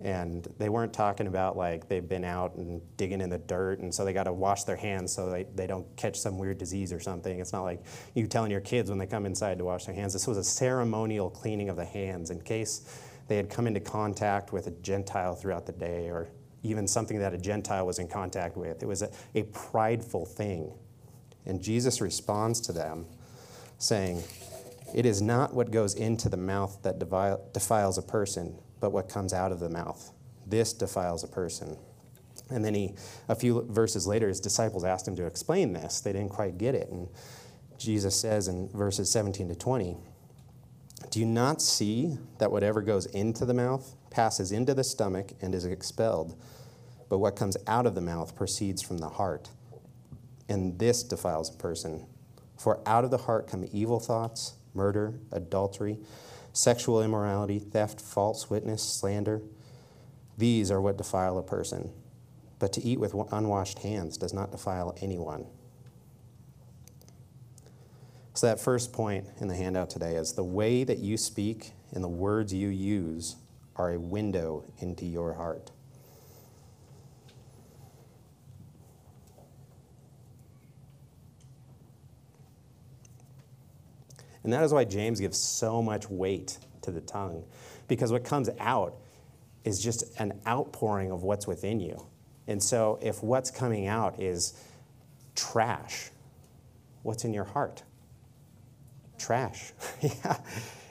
And 0.00 0.46
they 0.58 0.68
weren't 0.68 0.92
talking 0.92 1.26
about 1.26 1.56
like 1.56 1.88
they've 1.88 2.06
been 2.06 2.24
out 2.24 2.54
and 2.56 2.82
digging 2.96 3.20
in 3.20 3.30
the 3.30 3.38
dirt, 3.38 3.80
and 3.80 3.94
so 3.94 4.04
they 4.04 4.12
got 4.12 4.24
to 4.24 4.32
wash 4.32 4.64
their 4.64 4.76
hands 4.76 5.12
so 5.12 5.30
they, 5.30 5.44
they 5.54 5.66
don't 5.66 5.86
catch 5.96 6.18
some 6.18 6.38
weird 6.38 6.58
disease 6.58 6.92
or 6.92 7.00
something. 7.00 7.40
It's 7.40 7.52
not 7.52 7.62
like 7.62 7.82
you 8.14 8.26
telling 8.26 8.50
your 8.50 8.60
kids 8.60 8.90
when 8.90 8.98
they 8.98 9.06
come 9.06 9.24
inside 9.24 9.58
to 9.58 9.64
wash 9.64 9.86
their 9.86 9.94
hands. 9.94 10.12
This 10.12 10.26
was 10.26 10.36
a 10.36 10.44
ceremonial 10.44 11.30
cleaning 11.30 11.68
of 11.70 11.76
the 11.76 11.84
hands 11.84 12.30
in 12.30 12.40
case 12.42 13.02
they 13.28 13.36
had 13.36 13.50
come 13.50 13.66
into 13.66 13.80
contact 13.80 14.52
with 14.52 14.66
a 14.66 14.70
Gentile 14.70 15.34
throughout 15.34 15.66
the 15.66 15.72
day, 15.72 16.08
or 16.08 16.28
even 16.62 16.86
something 16.86 17.18
that 17.18 17.34
a 17.34 17.38
Gentile 17.38 17.86
was 17.86 17.98
in 17.98 18.08
contact 18.08 18.56
with. 18.56 18.82
It 18.82 18.86
was 18.86 19.02
a, 19.02 19.10
a 19.34 19.44
prideful 19.44 20.26
thing. 20.26 20.72
And 21.44 21.62
Jesus 21.62 22.00
responds 22.00 22.60
to 22.62 22.72
them 22.72 23.06
saying, 23.78 24.22
It 24.94 25.06
is 25.06 25.22
not 25.22 25.54
what 25.54 25.70
goes 25.70 25.94
into 25.94 26.28
the 26.28 26.36
mouth 26.36 26.78
that 26.82 26.98
defiles 26.98 27.98
a 27.98 28.02
person, 28.02 28.58
but 28.80 28.92
what 28.92 29.08
comes 29.08 29.32
out 29.32 29.52
of 29.52 29.60
the 29.60 29.68
mouth. 29.68 30.12
This 30.46 30.72
defiles 30.72 31.24
a 31.24 31.28
person. 31.28 31.76
And 32.50 32.64
then 32.64 32.74
he, 32.74 32.94
a 33.28 33.34
few 33.34 33.66
verses 33.68 34.06
later, 34.06 34.28
his 34.28 34.40
disciples 34.40 34.84
asked 34.84 35.08
him 35.08 35.16
to 35.16 35.26
explain 35.26 35.72
this. 35.72 36.00
They 36.00 36.12
didn't 36.12 36.30
quite 36.30 36.58
get 36.58 36.74
it. 36.74 36.90
And 36.90 37.08
Jesus 37.78 38.14
says 38.14 38.48
in 38.48 38.68
verses 38.68 39.10
17 39.10 39.48
to 39.48 39.54
20, 39.54 39.96
do 41.10 41.20
you 41.20 41.26
not 41.26 41.62
see 41.62 42.18
that 42.38 42.50
whatever 42.50 42.82
goes 42.82 43.06
into 43.06 43.44
the 43.44 43.54
mouth 43.54 43.94
passes 44.10 44.52
into 44.52 44.74
the 44.74 44.84
stomach 44.84 45.32
and 45.40 45.54
is 45.54 45.64
expelled? 45.64 46.40
But 47.08 47.18
what 47.18 47.36
comes 47.36 47.56
out 47.66 47.86
of 47.86 47.94
the 47.94 48.00
mouth 48.00 48.34
proceeds 48.34 48.82
from 48.82 48.98
the 48.98 49.08
heart. 49.08 49.50
And 50.48 50.78
this 50.78 51.02
defiles 51.02 51.54
a 51.54 51.58
person. 51.58 52.06
For 52.56 52.80
out 52.86 53.04
of 53.04 53.10
the 53.10 53.18
heart 53.18 53.48
come 53.48 53.66
evil 53.72 54.00
thoughts, 54.00 54.54
murder, 54.74 55.14
adultery, 55.32 55.98
sexual 56.56 57.02
immorality, 57.02 57.58
theft, 57.58 58.00
false 58.00 58.48
witness, 58.48 58.82
slander. 58.82 59.42
These 60.38 60.70
are 60.70 60.80
what 60.80 60.96
defile 60.96 61.38
a 61.38 61.42
person. 61.42 61.92
But 62.58 62.72
to 62.74 62.82
eat 62.82 62.98
with 62.98 63.14
unwashed 63.30 63.80
hands 63.80 64.16
does 64.16 64.32
not 64.32 64.50
defile 64.50 64.96
anyone. 65.02 65.46
So, 68.32 68.46
that 68.46 68.60
first 68.60 68.92
point 68.92 69.26
in 69.40 69.48
the 69.48 69.54
handout 69.54 69.90
today 69.90 70.16
is 70.16 70.32
the 70.32 70.44
way 70.44 70.84
that 70.84 70.98
you 70.98 71.16
speak 71.16 71.72
and 71.92 72.02
the 72.02 72.08
words 72.08 72.52
you 72.52 72.68
use 72.68 73.36
are 73.76 73.92
a 73.92 73.98
window 73.98 74.64
into 74.78 75.06
your 75.06 75.34
heart. 75.34 75.70
And 84.46 84.52
that 84.54 84.64
is 84.64 84.72
why 84.72 84.84
James 84.84 85.20
gives 85.20 85.36
so 85.36 85.82
much 85.82 86.08
weight 86.08 86.58
to 86.80 86.90
the 86.90 87.02
tongue, 87.02 87.44
because 87.88 88.10
what 88.10 88.24
comes 88.24 88.48
out 88.58 88.96
is 89.64 89.82
just 89.82 90.18
an 90.18 90.40
outpouring 90.46 91.10
of 91.10 91.22
what's 91.22 91.46
within 91.46 91.80
you. 91.80 92.06
And 92.46 92.62
so, 92.62 92.98
if 93.02 93.22
what's 93.22 93.50
coming 93.50 93.86
out 93.88 94.22
is 94.22 94.54
trash, 95.34 96.10
what's 97.02 97.24
in 97.24 97.34
your 97.34 97.44
heart? 97.44 97.82
trash. 99.18 99.72
yeah. 100.00 100.38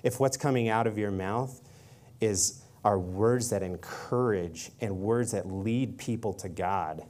If 0.03 0.19
what's 0.19 0.37
coming 0.37 0.69
out 0.69 0.87
of 0.87 0.97
your 0.97 1.11
mouth 1.11 1.61
is 2.21 2.61
are 2.83 2.99
words 2.99 3.49
that 3.49 3.63
encourage 3.63 4.71
and 4.79 4.99
words 4.99 5.31
that 5.31 5.47
lead 5.51 5.97
people 5.97 6.33
to 6.33 6.47
God, 6.49 7.03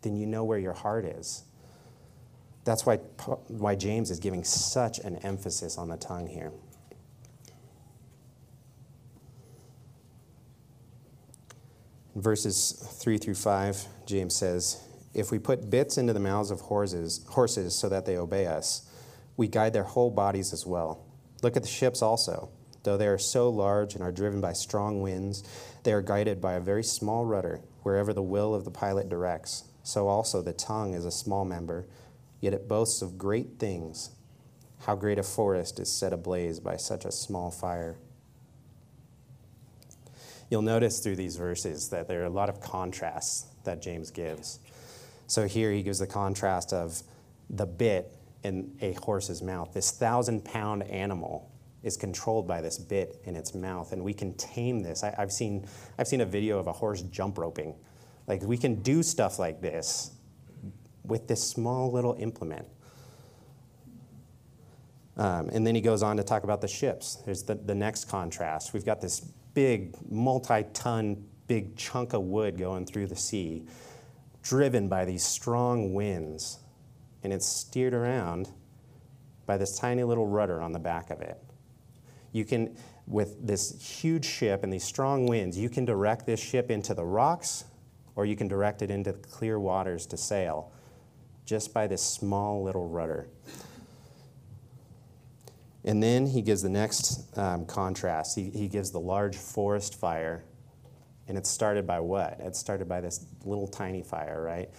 then 0.00 0.16
you 0.16 0.26
know 0.26 0.44
where 0.44 0.58
your 0.58 0.72
heart 0.72 1.04
is. 1.04 1.44
That's 2.64 2.86
why, 2.86 2.96
why 3.48 3.74
James 3.74 4.10
is 4.10 4.18
giving 4.18 4.42
such 4.42 4.98
an 4.98 5.16
emphasis 5.16 5.76
on 5.76 5.88
the 5.88 5.96
tongue 5.96 6.26
here. 6.26 6.52
verses 12.14 12.72
3 13.00 13.18
through 13.18 13.34
5, 13.34 13.86
James 14.06 14.34
says, 14.34 14.82
If 15.14 15.30
we 15.30 15.38
put 15.38 15.70
bits 15.70 15.98
into 15.98 16.12
the 16.12 16.20
mouths 16.20 16.50
of 16.50 16.60
horses, 16.60 17.24
horses 17.28 17.74
so 17.74 17.88
that 17.88 18.06
they 18.06 18.16
obey 18.16 18.46
us, 18.46 18.88
we 19.36 19.48
guide 19.48 19.72
their 19.72 19.84
whole 19.84 20.10
bodies 20.10 20.52
as 20.52 20.64
well. 20.64 21.04
Look 21.42 21.56
at 21.56 21.62
the 21.62 21.68
ships 21.68 22.02
also. 22.02 22.50
Though 22.84 22.96
they 22.96 23.08
are 23.08 23.18
so 23.18 23.48
large 23.48 23.94
and 23.94 24.02
are 24.02 24.12
driven 24.12 24.40
by 24.40 24.52
strong 24.52 25.00
winds, 25.00 25.42
they 25.82 25.92
are 25.92 26.02
guided 26.02 26.40
by 26.40 26.54
a 26.54 26.60
very 26.60 26.84
small 26.84 27.24
rudder 27.24 27.60
wherever 27.82 28.12
the 28.12 28.22
will 28.22 28.54
of 28.54 28.64
the 28.64 28.70
pilot 28.70 29.08
directs. 29.08 29.64
So 29.82 30.06
also 30.06 30.42
the 30.42 30.52
tongue 30.52 30.94
is 30.94 31.04
a 31.04 31.10
small 31.10 31.44
member, 31.44 31.86
yet 32.44 32.52
it 32.52 32.68
boasts 32.68 33.00
of 33.00 33.16
great 33.16 33.58
things. 33.58 34.10
How 34.80 34.94
great 34.94 35.18
a 35.18 35.22
forest 35.22 35.80
is 35.80 35.90
set 35.90 36.12
ablaze 36.12 36.60
by 36.60 36.76
such 36.76 37.06
a 37.06 37.10
small 37.10 37.50
fire. 37.50 37.96
You'll 40.50 40.60
notice 40.60 41.00
through 41.00 41.16
these 41.16 41.36
verses 41.36 41.88
that 41.88 42.06
there 42.06 42.20
are 42.20 42.26
a 42.26 42.30
lot 42.30 42.50
of 42.50 42.60
contrasts 42.60 43.46
that 43.64 43.80
James 43.80 44.10
gives. 44.10 44.58
So 45.26 45.46
here 45.46 45.72
he 45.72 45.82
gives 45.82 46.00
the 46.00 46.06
contrast 46.06 46.74
of 46.74 47.02
the 47.48 47.64
bit 47.64 48.14
in 48.42 48.76
a 48.82 48.92
horse's 48.92 49.40
mouth. 49.40 49.72
This 49.72 49.92
thousand 49.92 50.44
pound 50.44 50.82
animal 50.82 51.50
is 51.82 51.96
controlled 51.96 52.46
by 52.46 52.60
this 52.60 52.76
bit 52.76 53.22
in 53.24 53.36
its 53.36 53.54
mouth, 53.54 53.92
and 53.92 54.04
we 54.04 54.12
can 54.12 54.34
tame 54.34 54.82
this. 54.82 55.02
I, 55.02 55.14
have 55.16 55.32
seen, 55.32 55.66
I've 55.98 56.08
seen 56.08 56.20
a 56.20 56.26
video 56.26 56.58
of 56.58 56.66
a 56.66 56.72
horse 56.72 57.00
jump 57.00 57.38
roping. 57.38 57.74
Like, 58.26 58.42
we 58.42 58.58
can 58.58 58.82
do 58.82 59.02
stuff 59.02 59.38
like 59.38 59.62
this 59.62 60.10
with 61.04 61.28
this 61.28 61.42
small 61.42 61.92
little 61.92 62.14
implement. 62.18 62.66
Um, 65.16 65.48
and 65.50 65.66
then 65.66 65.74
he 65.74 65.80
goes 65.80 66.02
on 66.02 66.16
to 66.16 66.24
talk 66.24 66.42
about 66.44 66.60
the 66.60 66.68
ships. 66.68 67.16
There's 67.24 67.44
the, 67.44 67.54
the 67.54 67.74
next 67.74 68.06
contrast. 68.06 68.72
We've 68.72 68.84
got 68.84 69.00
this 69.00 69.20
big, 69.20 69.94
multi 70.10 70.64
ton, 70.72 71.24
big 71.46 71.76
chunk 71.76 72.12
of 72.12 72.22
wood 72.22 72.58
going 72.58 72.86
through 72.86 73.06
the 73.06 73.16
sea, 73.16 73.64
driven 74.42 74.88
by 74.88 75.04
these 75.04 75.24
strong 75.24 75.94
winds 75.94 76.58
and 77.24 77.32
it's 77.32 77.46
steered 77.46 77.94
around 77.94 78.50
by 79.46 79.56
this 79.56 79.78
tiny 79.78 80.04
little 80.04 80.26
rudder 80.26 80.60
on 80.60 80.72
the 80.72 80.78
back 80.78 81.10
of 81.10 81.20
it. 81.20 81.42
You 82.32 82.44
can, 82.44 82.76
with 83.06 83.46
this 83.46 83.80
huge 83.82 84.26
ship 84.26 84.62
and 84.62 84.72
these 84.72 84.84
strong 84.84 85.26
winds, 85.26 85.58
you 85.58 85.70
can 85.70 85.84
direct 85.84 86.26
this 86.26 86.40
ship 86.40 86.70
into 86.70 86.92
the 86.92 87.04
rocks 87.04 87.64
or 88.14 88.26
you 88.26 88.36
can 88.36 88.46
direct 88.46 88.82
it 88.82 88.90
into 88.90 89.12
clear 89.14 89.58
waters 89.58 90.06
to 90.06 90.16
sail 90.16 90.70
just 91.44 91.74
by 91.74 91.86
this 91.86 92.02
small 92.02 92.62
little 92.62 92.88
rudder. 92.88 93.26
And 95.84 96.02
then 96.02 96.26
he 96.26 96.40
gives 96.40 96.62
the 96.62 96.70
next 96.70 97.36
um, 97.36 97.66
contrast. 97.66 98.36
He, 98.36 98.50
he 98.50 98.68
gives 98.68 98.90
the 98.90 99.00
large 99.00 99.36
forest 99.36 100.00
fire, 100.00 100.42
and 101.28 101.36
it's 101.36 101.50
started 101.50 101.86
by 101.86 102.00
what? 102.00 102.38
It's 102.40 102.58
started 102.58 102.88
by 102.88 103.00
this 103.02 103.26
little 103.44 103.68
tiny 103.68 104.02
fire, 104.02 104.42
right? 104.42 104.70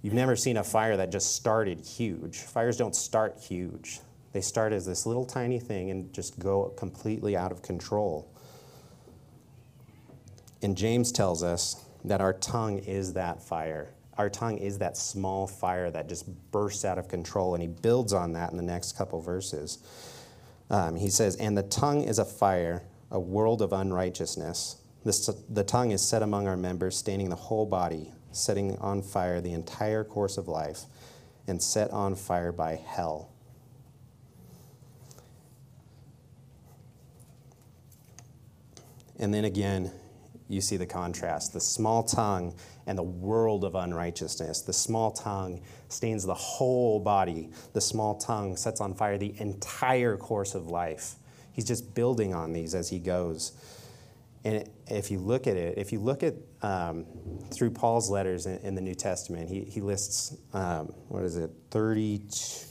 You've 0.00 0.14
never 0.14 0.34
seen 0.34 0.56
a 0.56 0.64
fire 0.64 0.96
that 0.96 1.12
just 1.12 1.36
started 1.36 1.80
huge. 1.80 2.38
Fires 2.38 2.76
don't 2.76 2.96
start 2.96 3.38
huge, 3.38 4.00
they 4.32 4.40
start 4.40 4.72
as 4.72 4.86
this 4.86 5.04
little 5.04 5.26
tiny 5.26 5.60
thing 5.60 5.90
and 5.90 6.12
just 6.14 6.38
go 6.38 6.72
completely 6.76 7.36
out 7.36 7.52
of 7.52 7.60
control. 7.60 8.28
And 10.62 10.76
James 10.76 11.12
tells 11.12 11.42
us 11.42 11.84
that 12.04 12.20
our 12.20 12.32
tongue 12.32 12.78
is 12.78 13.12
that 13.12 13.42
fire. 13.42 13.92
Our 14.18 14.28
tongue 14.28 14.58
is 14.58 14.78
that 14.78 14.96
small 14.96 15.46
fire 15.46 15.90
that 15.90 16.08
just 16.08 16.26
bursts 16.50 16.84
out 16.84 16.98
of 16.98 17.08
control, 17.08 17.54
and 17.54 17.62
he 17.62 17.68
builds 17.68 18.12
on 18.12 18.32
that 18.34 18.50
in 18.50 18.56
the 18.56 18.62
next 18.62 18.96
couple 18.96 19.20
verses. 19.20 19.78
Um, 20.70 20.96
he 20.96 21.10
says, 21.10 21.36
And 21.36 21.56
the 21.56 21.62
tongue 21.62 22.02
is 22.02 22.18
a 22.18 22.24
fire, 22.24 22.82
a 23.10 23.18
world 23.18 23.62
of 23.62 23.72
unrighteousness. 23.72 24.76
The 25.04 25.64
tongue 25.64 25.90
is 25.90 26.06
set 26.06 26.22
among 26.22 26.46
our 26.46 26.56
members, 26.56 26.96
staining 26.96 27.28
the 27.28 27.36
whole 27.36 27.66
body, 27.66 28.12
setting 28.30 28.76
on 28.78 29.02
fire 29.02 29.40
the 29.40 29.52
entire 29.52 30.04
course 30.04 30.36
of 30.38 30.46
life, 30.46 30.82
and 31.48 31.62
set 31.62 31.90
on 31.90 32.14
fire 32.14 32.52
by 32.52 32.76
hell. 32.76 33.30
And 39.18 39.32
then 39.32 39.44
again, 39.44 39.90
you 40.48 40.60
see 40.60 40.76
the 40.76 40.86
contrast 40.86 41.52
the 41.52 41.60
small 41.60 42.02
tongue 42.02 42.54
and 42.86 42.98
the 42.98 43.02
world 43.02 43.64
of 43.64 43.74
unrighteousness. 43.74 44.62
The 44.62 44.72
small 44.72 45.10
tongue 45.10 45.62
stains 45.88 46.24
the 46.24 46.34
whole 46.34 47.00
body, 47.00 47.50
the 47.72 47.80
small 47.80 48.16
tongue 48.16 48.56
sets 48.56 48.80
on 48.80 48.94
fire 48.94 49.18
the 49.18 49.34
entire 49.38 50.16
course 50.16 50.54
of 50.54 50.68
life. 50.68 51.14
He's 51.52 51.66
just 51.66 51.94
building 51.94 52.34
on 52.34 52.52
these 52.52 52.74
as 52.74 52.88
he 52.88 52.98
goes. 52.98 53.52
And 54.44 54.68
if 54.88 55.10
you 55.10 55.18
look 55.18 55.46
at 55.46 55.56
it, 55.56 55.78
if 55.78 55.92
you 55.92 56.00
look 56.00 56.22
at 56.22 56.34
um, 56.62 57.06
through 57.52 57.70
Paul's 57.70 58.10
letters 58.10 58.46
in, 58.46 58.58
in, 58.58 58.74
the 58.74 58.80
New 58.80 58.94
Testament, 58.94 59.48
he, 59.48 59.60
he 59.60 59.80
lists, 59.80 60.36
um, 60.52 60.86
what 61.08 61.22
is 61.22 61.36
it, 61.36 61.50
32, 61.70 62.66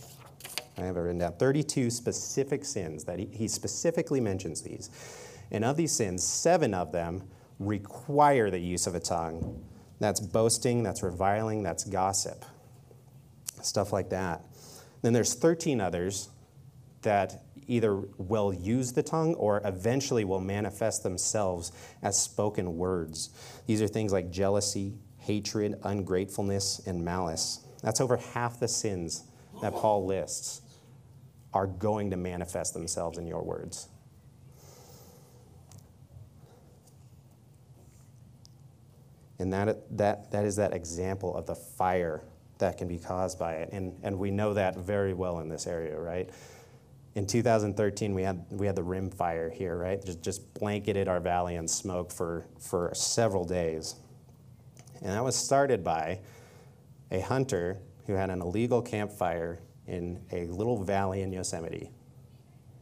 I 0.77 0.81
have 0.81 0.97
it 0.97 0.99
written 0.99 1.19
down, 1.19 1.33
32 1.33 1.89
specific 1.89 2.65
sins 2.65 3.05
that 3.05 3.19
he, 3.19 3.25
he 3.31 3.47
specifically 3.47 4.19
mentions 4.19 4.61
these. 4.61 4.89
And 5.51 5.63
of 5.63 5.77
these 5.77 5.91
sins, 5.91 6.23
seven 6.23 6.73
of 6.73 6.91
them 6.91 7.23
require 7.59 8.49
the 8.49 8.59
use 8.59 8.87
of 8.87 8.95
a 8.95 8.99
tongue. 8.99 9.63
That's 10.01 10.19
boasting, 10.19 10.81
that's 10.81 11.03
reviling, 11.03 11.61
that's 11.61 11.83
gossip, 11.83 12.43
stuff 13.61 13.93
like 13.93 14.09
that. 14.09 14.41
Then 15.03 15.13
there's 15.13 15.35
13 15.35 15.79
others 15.79 16.29
that 17.03 17.43
either 17.67 17.95
will 18.17 18.51
use 18.51 18.93
the 18.93 19.03
tongue 19.03 19.35
or 19.35 19.61
eventually 19.63 20.25
will 20.25 20.39
manifest 20.39 21.03
themselves 21.03 21.71
as 22.01 22.19
spoken 22.19 22.77
words. 22.77 23.29
These 23.67 23.79
are 23.83 23.87
things 23.87 24.11
like 24.11 24.31
jealousy, 24.31 24.95
hatred, 25.19 25.75
ungratefulness, 25.83 26.81
and 26.87 27.05
malice. 27.05 27.59
That's 27.83 28.01
over 28.01 28.17
half 28.17 28.59
the 28.59 28.67
sins 28.67 29.25
that 29.61 29.71
Paul 29.71 30.07
lists 30.07 30.63
are 31.53 31.67
going 31.67 32.09
to 32.09 32.17
manifest 32.17 32.73
themselves 32.73 33.19
in 33.19 33.27
your 33.27 33.43
words. 33.43 33.87
And 39.41 39.51
that, 39.53 39.97
that, 39.97 40.31
that 40.31 40.45
is 40.45 40.55
that 40.57 40.73
example 40.73 41.35
of 41.35 41.47
the 41.47 41.55
fire 41.55 42.23
that 42.59 42.77
can 42.77 42.87
be 42.87 42.99
caused 42.99 43.39
by 43.39 43.55
it. 43.55 43.69
And, 43.71 43.97
and 44.03 44.17
we 44.17 44.31
know 44.31 44.53
that 44.53 44.77
very 44.77 45.13
well 45.13 45.39
in 45.39 45.49
this 45.49 45.65
area, 45.65 45.99
right? 45.99 46.29
In 47.15 47.25
2013, 47.25 48.13
we 48.13 48.21
had, 48.21 48.45
we 48.51 48.67
had 48.67 48.75
the 48.75 48.83
rim 48.83 49.09
fire 49.09 49.49
here, 49.49 49.75
right? 49.77 50.03
Just, 50.05 50.21
just 50.21 50.53
blanketed 50.53 51.07
our 51.07 51.19
valley 51.19 51.55
in 51.55 51.67
smoke 51.67 52.11
for, 52.11 52.45
for 52.59 52.91
several 52.93 53.43
days. 53.43 53.95
And 55.01 55.09
that 55.09 55.23
was 55.23 55.35
started 55.35 55.83
by 55.83 56.19
a 57.09 57.19
hunter 57.19 57.79
who 58.05 58.13
had 58.13 58.29
an 58.29 58.41
illegal 58.41 58.81
campfire 58.81 59.59
in 59.87 60.21
a 60.31 60.45
little 60.45 60.81
valley 60.81 61.23
in 61.23 61.33
Yosemite. 61.33 61.89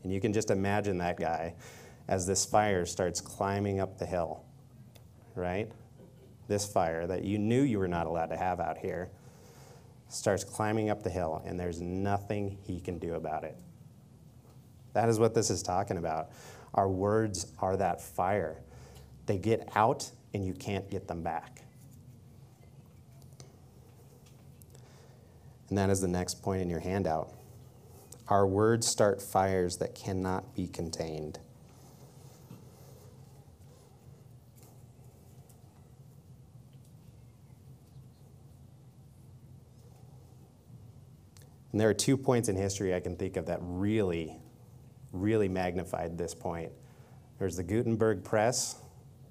And 0.03 0.11
you 0.11 0.19
can 0.19 0.33
just 0.33 0.51
imagine 0.51 0.97
that 0.99 1.17
guy 1.17 1.55
as 2.07 2.27
this 2.27 2.45
fire 2.45 2.85
starts 2.85 3.21
climbing 3.21 3.79
up 3.79 3.97
the 3.97 4.05
hill, 4.05 4.43
right? 5.35 5.71
This 6.49 6.65
fire 6.65 7.07
that 7.07 7.23
you 7.23 7.37
knew 7.37 7.61
you 7.61 7.79
were 7.79 7.87
not 7.87 8.07
allowed 8.07 8.31
to 8.31 8.37
have 8.37 8.59
out 8.59 8.77
here 8.77 9.09
starts 10.09 10.43
climbing 10.43 10.89
up 10.89 11.03
the 11.03 11.09
hill, 11.09 11.41
and 11.45 11.57
there's 11.59 11.79
nothing 11.79 12.57
he 12.63 12.79
can 12.79 12.97
do 12.97 13.13
about 13.13 13.43
it. 13.43 13.55
That 14.93 15.07
is 15.07 15.19
what 15.19 15.35
this 15.35 15.51
is 15.51 15.61
talking 15.61 15.97
about. 15.97 16.31
Our 16.73 16.89
words 16.89 17.53
are 17.59 17.77
that 17.77 18.01
fire. 18.01 18.57
They 19.27 19.37
get 19.37 19.69
out, 19.75 20.09
and 20.33 20.43
you 20.43 20.53
can't 20.53 20.89
get 20.89 21.07
them 21.07 21.21
back. 21.21 21.61
And 25.69 25.77
that 25.77 25.91
is 25.91 26.01
the 26.01 26.07
next 26.07 26.41
point 26.41 26.63
in 26.63 26.69
your 26.69 26.79
handout. 26.79 27.31
Our 28.27 28.47
words 28.47 28.87
start 28.87 29.21
fires 29.21 29.77
that 29.77 29.93
cannot 29.93 30.55
be 30.55 30.67
contained. 30.67 31.39
And 41.71 41.79
there 41.79 41.89
are 41.89 41.93
two 41.93 42.17
points 42.17 42.49
in 42.49 42.55
history 42.55 42.95
I 42.95 42.99
can 42.99 43.15
think 43.15 43.37
of 43.37 43.45
that 43.45 43.59
really, 43.61 44.37
really 45.11 45.47
magnified 45.47 46.17
this 46.17 46.33
point. 46.33 46.71
There's 47.37 47.55
the 47.55 47.63
Gutenberg 47.63 48.23
Press, 48.23 48.81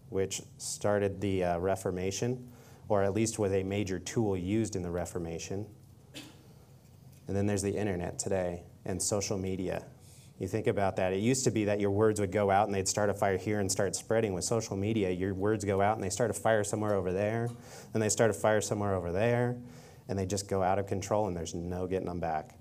which 0.08 0.42
started 0.56 1.20
the 1.20 1.44
uh, 1.44 1.58
Reformation, 1.58 2.48
or 2.88 3.02
at 3.02 3.12
least 3.12 3.38
was 3.38 3.52
a 3.52 3.62
major 3.62 3.98
tool 3.98 4.36
used 4.36 4.76
in 4.76 4.82
the 4.82 4.90
Reformation. 4.90 5.66
And 7.26 7.36
then 7.36 7.46
there's 7.46 7.62
the 7.62 7.76
internet 7.76 8.18
today 8.18 8.62
and 8.86 9.02
social 9.02 9.36
media. 9.36 9.84
You 10.38 10.46
think 10.46 10.68
about 10.68 10.96
that. 10.96 11.12
It 11.12 11.18
used 11.18 11.44
to 11.44 11.50
be 11.50 11.64
that 11.64 11.80
your 11.80 11.90
words 11.90 12.20
would 12.20 12.30
go 12.30 12.50
out 12.50 12.66
and 12.66 12.74
they'd 12.74 12.88
start 12.88 13.10
a 13.10 13.14
fire 13.14 13.36
here 13.36 13.58
and 13.58 13.70
start 13.70 13.96
spreading. 13.96 14.32
With 14.32 14.44
social 14.44 14.76
media, 14.76 15.10
your 15.10 15.34
words 15.34 15.64
go 15.64 15.82
out 15.82 15.96
and 15.96 16.04
they 16.04 16.10
start 16.10 16.30
a 16.30 16.34
fire 16.34 16.62
somewhere 16.62 16.94
over 16.94 17.12
there, 17.12 17.48
and 17.92 18.02
they 18.02 18.08
start 18.08 18.30
a 18.30 18.34
fire 18.34 18.60
somewhere 18.60 18.94
over 18.94 19.10
there, 19.10 19.56
and 20.08 20.18
they 20.18 20.26
just 20.26 20.48
go 20.48 20.62
out 20.62 20.78
of 20.78 20.86
control 20.86 21.28
and 21.28 21.36
there's 21.36 21.54
no 21.54 21.86
getting 21.86 22.08
them 22.08 22.20
back. 22.20 22.58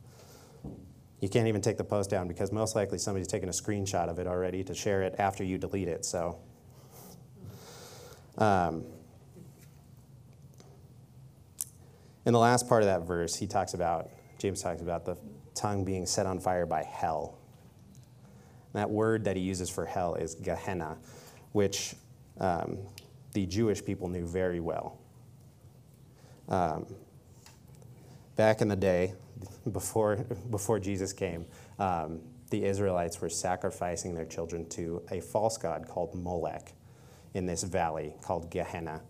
You 1.19 1.29
can't 1.29 1.47
even 1.47 1.61
take 1.61 1.77
the 1.77 1.83
post 1.83 2.09
down 2.09 2.27
because 2.27 2.51
most 2.51 2.75
likely 2.75 2.97
somebody's 2.97 3.27
taken 3.27 3.49
a 3.49 3.51
screenshot 3.51 4.09
of 4.09 4.19
it 4.19 4.27
already 4.27 4.63
to 4.65 4.75
share 4.75 5.01
it 5.01 5.15
after 5.17 5.43
you 5.43 5.57
delete 5.57 5.87
it. 5.87 6.05
So, 6.05 6.37
um, 8.37 8.83
in 12.25 12.33
the 12.33 12.39
last 12.39 12.67
part 12.67 12.83
of 12.83 12.87
that 12.87 13.07
verse, 13.07 13.35
he 13.35 13.47
talks 13.47 13.73
about, 13.73 14.09
James 14.37 14.61
talks 14.61 14.81
about 14.81 15.05
the 15.05 15.17
tongue 15.55 15.83
being 15.83 16.05
set 16.05 16.25
on 16.27 16.39
fire 16.39 16.65
by 16.65 16.83
hell. 16.83 17.39
That 18.73 18.89
word 18.89 19.23
that 19.23 19.35
he 19.37 19.41
uses 19.41 19.69
for 19.71 19.85
hell 19.85 20.13
is 20.15 20.35
Gehenna, 20.35 20.97
which 21.53 21.95
um, 22.39 22.77
the 23.33 23.47
Jewish 23.47 23.83
people 23.83 24.07
knew 24.07 24.27
very 24.27 24.59
well. 24.59 24.99
Um, 26.47 26.85
back 28.37 28.61
in 28.61 28.67
the 28.67 28.75
day, 28.75 29.13
before, 29.71 30.15
before 30.49 30.79
Jesus 30.79 31.11
came, 31.11 31.45
um, 31.79 32.21
the 32.49 32.63
Israelites 32.63 33.19
were 33.19 33.29
sacrificing 33.29 34.13
their 34.13 34.25
children 34.25 34.69
to 34.69 35.01
a 35.11 35.19
false 35.19 35.57
god 35.57 35.87
called 35.87 36.15
Molech 36.15 36.71
in 37.33 37.45
this 37.45 37.63
valley 37.63 38.13
called 38.21 38.49
Gehenna. 38.49 39.01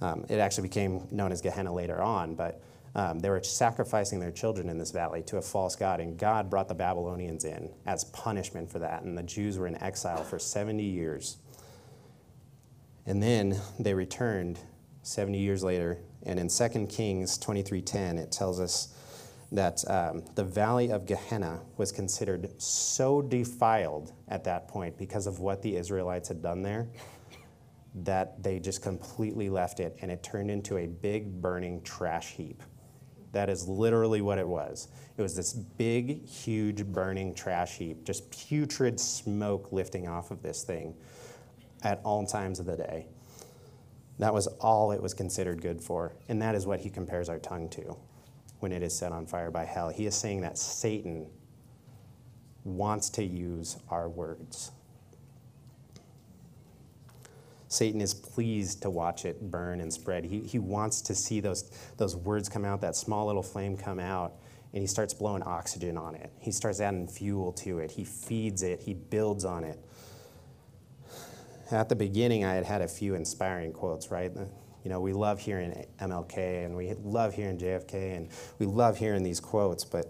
Um, 0.00 0.24
it 0.28 0.38
actually 0.38 0.68
became 0.68 1.08
known 1.10 1.32
as 1.32 1.40
Gehenna 1.40 1.72
later 1.72 2.00
on, 2.00 2.36
but 2.36 2.62
um, 2.94 3.18
they 3.18 3.30
were 3.30 3.42
sacrificing 3.42 4.20
their 4.20 4.30
children 4.30 4.68
in 4.68 4.78
this 4.78 4.92
valley 4.92 5.22
to 5.24 5.38
a 5.38 5.42
false 5.42 5.74
god, 5.74 6.00
and 6.00 6.16
God 6.16 6.48
brought 6.48 6.68
the 6.68 6.74
Babylonians 6.74 7.44
in 7.44 7.70
as 7.86 8.04
punishment 8.04 8.70
for 8.70 8.78
that, 8.78 9.02
and 9.02 9.18
the 9.18 9.22
Jews 9.22 9.58
were 9.58 9.66
in 9.66 9.82
exile 9.82 10.22
for 10.22 10.38
70 10.38 10.82
years. 10.82 11.38
And 13.06 13.22
then 13.22 13.60
they 13.78 13.94
returned 13.94 14.58
70 15.02 15.38
years 15.38 15.64
later 15.64 15.98
and 16.24 16.38
in 16.38 16.48
2 16.48 16.86
Kings 16.88 17.38
23:10, 17.38 18.18
it 18.18 18.32
tells 18.32 18.60
us 18.60 18.94
that 19.50 19.82
um, 19.88 20.22
the 20.34 20.44
valley 20.44 20.90
of 20.90 21.06
Gehenna 21.06 21.60
was 21.76 21.90
considered 21.90 22.50
so 22.60 23.22
defiled 23.22 24.12
at 24.28 24.44
that 24.44 24.68
point 24.68 24.98
because 24.98 25.26
of 25.26 25.40
what 25.40 25.62
the 25.62 25.76
Israelites 25.76 26.28
had 26.28 26.42
done 26.42 26.62
there 26.62 26.88
that 27.94 28.42
they 28.42 28.58
just 28.58 28.82
completely 28.82 29.48
left 29.48 29.80
it 29.80 29.96
and 30.02 30.10
it 30.10 30.22
turned 30.22 30.50
into 30.50 30.76
a 30.76 30.86
big 30.86 31.40
burning 31.40 31.82
trash 31.82 32.32
heap. 32.32 32.62
That 33.32 33.48
is 33.50 33.68
literally 33.68 34.20
what 34.20 34.38
it 34.38 34.46
was. 34.46 34.88
It 35.16 35.22
was 35.22 35.34
this 35.34 35.52
big, 35.52 36.26
huge 36.26 36.84
burning 36.86 37.34
trash 37.34 37.76
heap, 37.76 38.04
just 38.04 38.30
putrid 38.30 38.98
smoke 39.00 39.72
lifting 39.72 40.08
off 40.08 40.30
of 40.30 40.42
this 40.42 40.62
thing 40.62 40.94
at 41.82 42.00
all 42.04 42.26
times 42.26 42.60
of 42.60 42.66
the 42.66 42.76
day. 42.76 43.06
That 44.18 44.34
was 44.34 44.46
all 44.60 44.92
it 44.92 45.00
was 45.00 45.14
considered 45.14 45.62
good 45.62 45.80
for. 45.80 46.12
And 46.28 46.42
that 46.42 46.54
is 46.54 46.66
what 46.66 46.80
he 46.80 46.90
compares 46.90 47.28
our 47.28 47.38
tongue 47.38 47.68
to 47.70 47.96
when 48.60 48.72
it 48.72 48.82
is 48.82 48.96
set 48.96 49.12
on 49.12 49.26
fire 49.26 49.50
by 49.50 49.64
hell. 49.64 49.88
He 49.88 50.06
is 50.06 50.16
saying 50.16 50.40
that 50.40 50.58
Satan 50.58 51.26
wants 52.64 53.10
to 53.10 53.24
use 53.24 53.76
our 53.88 54.08
words. 54.08 54.72
Satan 57.68 58.00
is 58.00 58.14
pleased 58.14 58.82
to 58.82 58.90
watch 58.90 59.24
it 59.24 59.50
burn 59.50 59.80
and 59.80 59.92
spread. 59.92 60.24
He, 60.24 60.40
he 60.40 60.58
wants 60.58 61.02
to 61.02 61.14
see 61.14 61.38
those, 61.40 61.70
those 61.98 62.16
words 62.16 62.48
come 62.48 62.64
out, 62.64 62.80
that 62.80 62.96
small 62.96 63.26
little 63.26 63.42
flame 63.42 63.76
come 63.76 64.00
out, 64.00 64.32
and 64.72 64.80
he 64.80 64.86
starts 64.86 65.12
blowing 65.12 65.42
oxygen 65.42 65.96
on 65.96 66.14
it. 66.14 66.32
He 66.40 66.50
starts 66.50 66.80
adding 66.80 67.06
fuel 67.06 67.52
to 67.52 67.78
it. 67.78 67.90
He 67.90 68.04
feeds 68.04 68.62
it, 68.62 68.80
he 68.80 68.94
builds 68.94 69.44
on 69.44 69.64
it 69.64 69.78
at 71.70 71.88
the 71.88 71.96
beginning, 71.96 72.44
I 72.44 72.54
had 72.54 72.64
had 72.64 72.82
a 72.82 72.88
few 72.88 73.14
inspiring 73.14 73.72
quotes, 73.72 74.10
right? 74.10 74.32
You 74.34 74.48
You 74.84 74.90
know, 74.90 75.00
we 75.00 75.12
love 75.12 75.38
hearing 75.38 75.86
MLK 76.00 76.64
and 76.64 76.74
we 76.76 76.94
love 77.02 77.34
hearing 77.34 77.58
JFK 77.58 78.16
and 78.16 78.28
we 78.58 78.66
love 78.66 78.96
hearing 78.96 79.22
these 79.22 79.40
quotes, 79.40 79.84
but, 79.84 80.06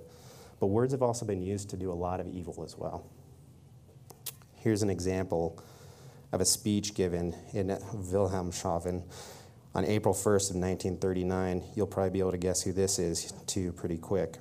but 0.60 0.66
words 0.66 0.92
have 0.92 1.02
also 1.02 1.26
been 1.26 1.42
used 1.42 1.70
to 1.70 1.76
do 1.76 1.90
a 1.90 1.94
lot 1.94 2.20
of 2.20 2.28
evil 2.28 2.62
as 2.64 2.76
well. 2.76 3.04
Here's 4.56 4.82
an 4.82 4.90
example 4.90 5.62
of 6.32 6.40
a 6.40 6.44
speech 6.44 6.94
given 6.94 7.34
in 7.52 7.70
uh, 7.70 7.78
Wilhelmshaven 7.92 9.02
on 9.74 9.84
April 9.84 10.14
1st 10.14 10.50
of 10.50 10.56
1939. 10.56 11.64
You'll 11.74 11.86
probably 11.86 12.10
be 12.10 12.20
able 12.20 12.32
to 12.32 12.38
guess 12.38 12.62
who 12.62 12.72
this 12.72 12.98
is 12.98 13.32
too 13.46 13.72
pretty 13.72 13.96
quick. 13.96 14.36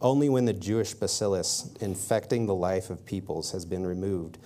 Only 0.00 0.28
when 0.28 0.44
the 0.44 0.52
Jewish 0.52 0.94
bacillus 0.94 1.72
infecting 1.80 2.46
the 2.46 2.54
life 2.54 2.90
of 2.90 3.04
peoples 3.06 3.52
has 3.52 3.64
been 3.64 3.86
removed 3.86 4.38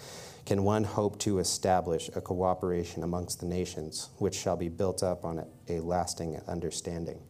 can 0.48 0.64
one 0.64 0.82
hope 0.82 1.18
to 1.18 1.40
establish 1.40 2.08
a 2.16 2.22
cooperation 2.22 3.02
amongst 3.02 3.38
the 3.38 3.44
nations, 3.44 4.08
which 4.16 4.34
shall 4.34 4.56
be 4.56 4.70
built 4.70 5.02
up 5.02 5.22
on 5.22 5.44
a 5.68 5.78
lasting 5.80 6.40
understanding. 6.48 7.20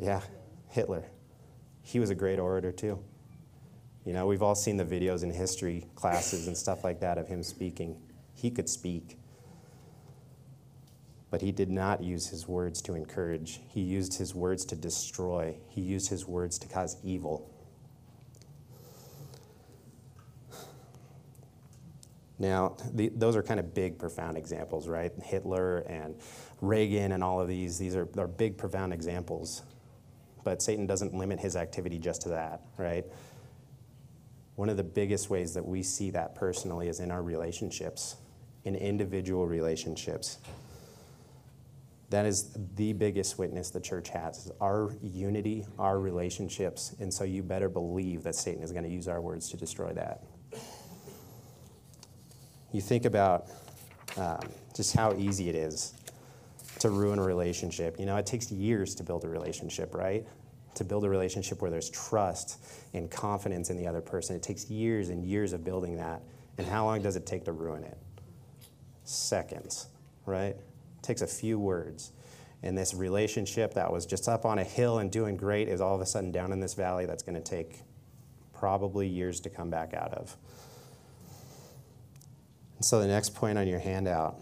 Yeah, 0.00 0.20
Hitler. 0.68 1.04
He 1.80 2.00
was 2.00 2.10
a 2.10 2.14
great 2.16 2.40
orator, 2.40 2.72
too. 2.72 2.98
You 4.04 4.14
know, 4.14 4.26
we've 4.26 4.42
all 4.42 4.56
seen 4.56 4.76
the 4.76 4.84
videos 4.84 5.22
in 5.22 5.30
history 5.30 5.86
classes 5.94 6.48
and 6.48 6.56
stuff 6.56 6.82
like 6.82 6.98
that 6.98 7.18
of 7.18 7.28
him 7.28 7.44
speaking. 7.44 8.02
He 8.34 8.50
could 8.50 8.68
speak. 8.68 9.16
But 11.30 11.40
he 11.40 11.52
did 11.52 11.70
not 11.70 12.02
use 12.02 12.26
his 12.26 12.48
words 12.48 12.82
to 12.82 12.94
encourage. 12.96 13.60
He 13.68 13.80
used 13.80 14.18
his 14.18 14.34
words 14.34 14.64
to 14.64 14.74
destroy. 14.74 15.56
He 15.68 15.82
used 15.82 16.10
his 16.10 16.26
words 16.26 16.58
to 16.58 16.66
cause 16.66 16.96
evil. 17.04 17.48
Now, 22.38 22.76
the, 22.92 23.10
those 23.14 23.34
are 23.34 23.42
kind 23.42 23.58
of 23.58 23.72
big, 23.74 23.98
profound 23.98 24.36
examples, 24.36 24.88
right? 24.88 25.12
Hitler 25.22 25.78
and 25.88 26.16
Reagan 26.60 27.12
and 27.12 27.24
all 27.24 27.40
of 27.40 27.48
these, 27.48 27.78
these 27.78 27.96
are, 27.96 28.08
are 28.18 28.28
big, 28.28 28.58
profound 28.58 28.92
examples. 28.92 29.62
But 30.44 30.62
Satan 30.62 30.86
doesn't 30.86 31.14
limit 31.14 31.40
his 31.40 31.56
activity 31.56 31.98
just 31.98 32.22
to 32.22 32.28
that, 32.30 32.60
right? 32.76 33.04
One 34.56 34.68
of 34.68 34.76
the 34.76 34.84
biggest 34.84 35.30
ways 35.30 35.54
that 35.54 35.66
we 35.66 35.82
see 35.82 36.10
that 36.10 36.34
personally 36.34 36.88
is 36.88 37.00
in 37.00 37.10
our 37.10 37.22
relationships, 37.22 38.16
in 38.64 38.74
individual 38.74 39.46
relationships. 39.46 40.38
That 42.10 42.26
is 42.26 42.56
the 42.76 42.92
biggest 42.92 43.38
witness 43.38 43.70
the 43.70 43.80
church 43.80 44.10
has, 44.10 44.52
our 44.60 44.94
unity, 45.02 45.66
our 45.78 45.98
relationships. 45.98 46.94
And 47.00 47.12
so 47.12 47.24
you 47.24 47.42
better 47.42 47.68
believe 47.68 48.22
that 48.22 48.34
Satan 48.34 48.62
is 48.62 48.72
going 48.72 48.84
to 48.84 48.90
use 48.90 49.08
our 49.08 49.20
words 49.20 49.50
to 49.50 49.56
destroy 49.56 49.92
that. 49.94 50.22
You 52.76 52.82
think 52.82 53.06
about 53.06 53.46
um, 54.16 54.48
just 54.74 54.94
how 54.94 55.14
easy 55.14 55.48
it 55.48 55.54
is 55.54 55.94
to 56.80 56.90
ruin 56.90 57.18
a 57.18 57.24
relationship. 57.24 57.98
You 57.98 58.06
know, 58.06 58.16
it 58.16 58.26
takes 58.26 58.52
years 58.52 58.94
to 58.96 59.02
build 59.02 59.24
a 59.24 59.28
relationship, 59.28 59.94
right? 59.94 60.26
to 60.76 60.84
build 60.84 61.04
a 61.04 61.08
relationship 61.08 61.60
where 61.62 61.70
there's 61.70 61.90
trust 61.90 62.58
and 62.94 63.10
confidence 63.10 63.70
in 63.70 63.76
the 63.76 63.86
other 63.86 64.00
person. 64.00 64.36
It 64.36 64.42
takes 64.42 64.70
years 64.70 65.08
and 65.08 65.24
years 65.24 65.52
of 65.52 65.64
building 65.64 65.96
that. 65.96 66.22
And 66.58 66.66
how 66.66 66.84
long 66.84 67.02
does 67.02 67.16
it 67.16 67.26
take 67.26 67.44
to 67.46 67.52
ruin 67.52 67.82
it? 67.82 67.96
Seconds, 69.04 69.86
right? 70.26 70.54
It 70.54 70.62
takes 71.02 71.22
a 71.22 71.26
few 71.26 71.58
words. 71.58 72.12
And 72.62 72.76
this 72.76 72.94
relationship 72.94 73.74
that 73.74 73.90
was 73.90 74.06
just 74.06 74.28
up 74.28 74.44
on 74.44 74.58
a 74.58 74.64
hill 74.64 74.98
and 74.98 75.10
doing 75.10 75.36
great 75.36 75.68
is 75.68 75.80
all 75.80 75.94
of 75.94 76.00
a 76.00 76.06
sudden 76.06 76.30
down 76.30 76.52
in 76.52 76.60
this 76.60 76.74
valley 76.74 77.06
that's 77.06 77.22
going 77.22 77.40
to 77.42 77.50
take 77.50 77.80
probably 78.52 79.08
years 79.08 79.40
to 79.40 79.50
come 79.50 79.70
back 79.70 79.94
out 79.94 80.12
of. 80.12 80.36
And 82.76 82.84
so 82.84 83.00
the 83.00 83.06
next 83.06 83.34
point 83.34 83.58
on 83.58 83.66
your 83.66 83.78
handout 83.78 84.38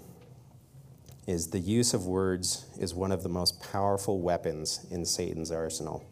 is 1.26 1.48
the 1.48 1.58
use 1.58 1.94
of 1.94 2.06
words 2.06 2.66
is 2.78 2.94
one 2.94 3.12
of 3.12 3.22
the 3.22 3.28
most 3.28 3.62
powerful 3.72 4.20
weapons 4.20 4.86
in 4.90 5.04
Satan's 5.04 5.50
arsenal. 5.50 6.04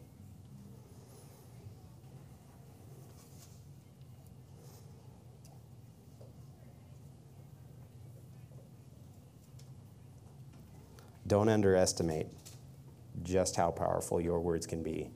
Don't 11.27 11.49
underestimate 11.49 12.27
just 13.23 13.55
how 13.55 13.71
powerful 13.71 14.19
your 14.19 14.39
words 14.39 14.65
can 14.65 14.83
be. 14.83 15.09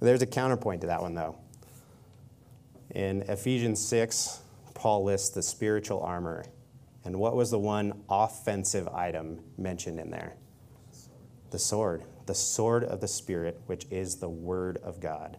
There's 0.00 0.22
a 0.22 0.26
counterpoint 0.26 0.82
to 0.82 0.86
that 0.88 1.00
one, 1.00 1.14
though. 1.14 1.36
In 2.96 3.20
Ephesians 3.28 3.86
6, 3.88 4.40
Paul 4.72 5.04
lists 5.04 5.28
the 5.28 5.42
spiritual 5.42 6.00
armor. 6.00 6.46
And 7.04 7.18
what 7.18 7.36
was 7.36 7.50
the 7.50 7.58
one 7.58 7.92
offensive 8.08 8.88
item 8.88 9.40
mentioned 9.58 10.00
in 10.00 10.10
there? 10.10 10.36
The 11.50 11.58
sword. 11.58 12.04
The 12.24 12.34
sword 12.34 12.84
of 12.84 13.02
the 13.02 13.06
Spirit, 13.06 13.60
which 13.66 13.84
is 13.90 14.16
the 14.16 14.30
Word 14.30 14.78
of 14.82 14.98
God. 14.98 15.36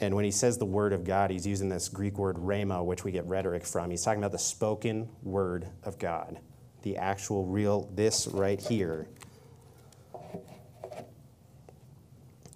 And 0.00 0.16
when 0.16 0.24
he 0.24 0.32
says 0.32 0.58
the 0.58 0.64
word 0.64 0.92
of 0.92 1.04
God, 1.04 1.30
he's 1.30 1.46
using 1.46 1.68
this 1.68 1.88
Greek 1.88 2.18
word 2.18 2.38
rhema, 2.38 2.84
which 2.84 3.04
we 3.04 3.12
get 3.12 3.24
rhetoric 3.26 3.64
from. 3.64 3.88
He's 3.88 4.02
talking 4.02 4.18
about 4.18 4.32
the 4.32 4.38
spoken 4.40 5.08
word 5.22 5.68
of 5.84 5.96
God, 5.96 6.40
the 6.82 6.96
actual, 6.96 7.46
real, 7.46 7.88
this 7.94 8.26
right 8.26 8.60
here. 8.60 9.06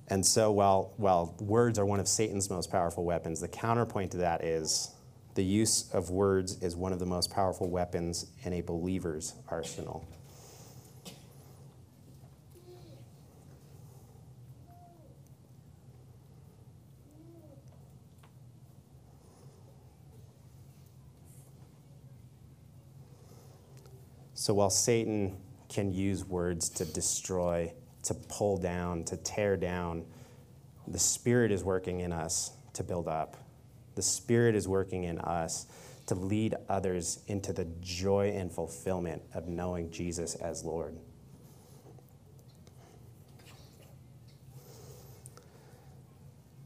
And 0.09 0.25
so, 0.25 0.53
while, 0.53 0.92
while 0.97 1.35
words 1.40 1.79
are 1.79 1.87
one 1.87 1.99
of 1.99 2.07
Satan's 2.07 2.49
most 2.49 2.71
powerful 2.71 3.05
weapons, 3.05 3.40
the 3.40 3.49
counterpoint 3.49 4.12
to 4.12 4.19
that 4.19 4.45
is 4.45 4.95
the 5.35 5.45
use 5.45 5.90
of 5.92 6.11
words 6.11 6.62
is 6.62 6.77
one 6.77 6.92
of 6.92 6.99
the 6.99 7.07
most 7.07 7.31
powerful 7.31 7.69
weapons 7.69 8.27
in 8.45 8.53
a 8.55 8.61
believer's 8.61 9.35
arsenal. 9.49 10.07
So 24.35 24.55
while 24.55 24.71
Satan 24.71 25.37
can 25.69 25.92
use 25.92 26.25
words 26.25 26.69
to 26.69 26.85
destroy, 26.85 27.73
to 28.07 28.14
pull 28.14 28.57
down, 28.57 29.05
to 29.05 29.16
tear 29.16 29.57
down, 29.57 30.05
the 30.88 30.99
Spirit 30.99 31.51
is 31.51 31.64
working 31.64 32.01
in 32.01 32.12
us 32.12 32.53
to 32.75 32.85
build 32.85 33.09
up. 33.09 33.37
The 33.95 34.03
Spirit 34.03 34.55
is 34.55 34.69
working 34.69 35.05
in 35.05 35.19
us 35.19 35.66
to 36.07 36.14
lead 36.14 36.55
others 36.69 37.21
into 37.27 37.53
the 37.53 37.66
joy 37.81 38.33
and 38.37 38.51
fulfillment 38.51 39.23
of 39.35 39.49
knowing 39.49 39.90
Jesus 39.90 40.37
as 40.37 40.62
Lord. 40.64 40.97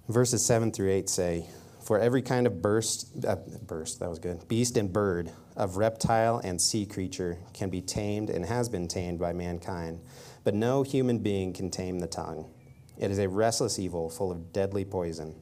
Verses 0.08 0.44
7 0.44 0.72
through 0.72 0.90
8 0.90 1.08
say, 1.08 1.46
For 1.82 1.98
every 1.98 2.22
kind 2.22 2.46
of 2.46 2.60
burst, 2.60 3.24
uh, 3.26 3.36
burst, 3.66 4.00
that 4.00 4.10
was 4.10 4.18
good, 4.18 4.46
beast 4.48 4.76
and 4.76 4.92
bird, 4.92 5.30
of 5.56 5.76
reptile 5.76 6.40
and 6.44 6.60
sea 6.60 6.86
creature 6.86 7.38
can 7.52 7.70
be 7.70 7.80
tamed 7.80 8.30
and 8.30 8.44
has 8.44 8.68
been 8.68 8.86
tamed 8.86 9.18
by 9.18 9.32
mankind, 9.32 10.00
but 10.44 10.54
no 10.54 10.82
human 10.82 11.18
being 11.18 11.52
can 11.52 11.70
tame 11.70 11.98
the 11.98 12.06
tongue. 12.06 12.50
It 12.98 13.10
is 13.10 13.18
a 13.18 13.28
restless 13.28 13.78
evil 13.78 14.10
full 14.10 14.30
of 14.30 14.52
deadly 14.52 14.84
poison. 14.84 15.34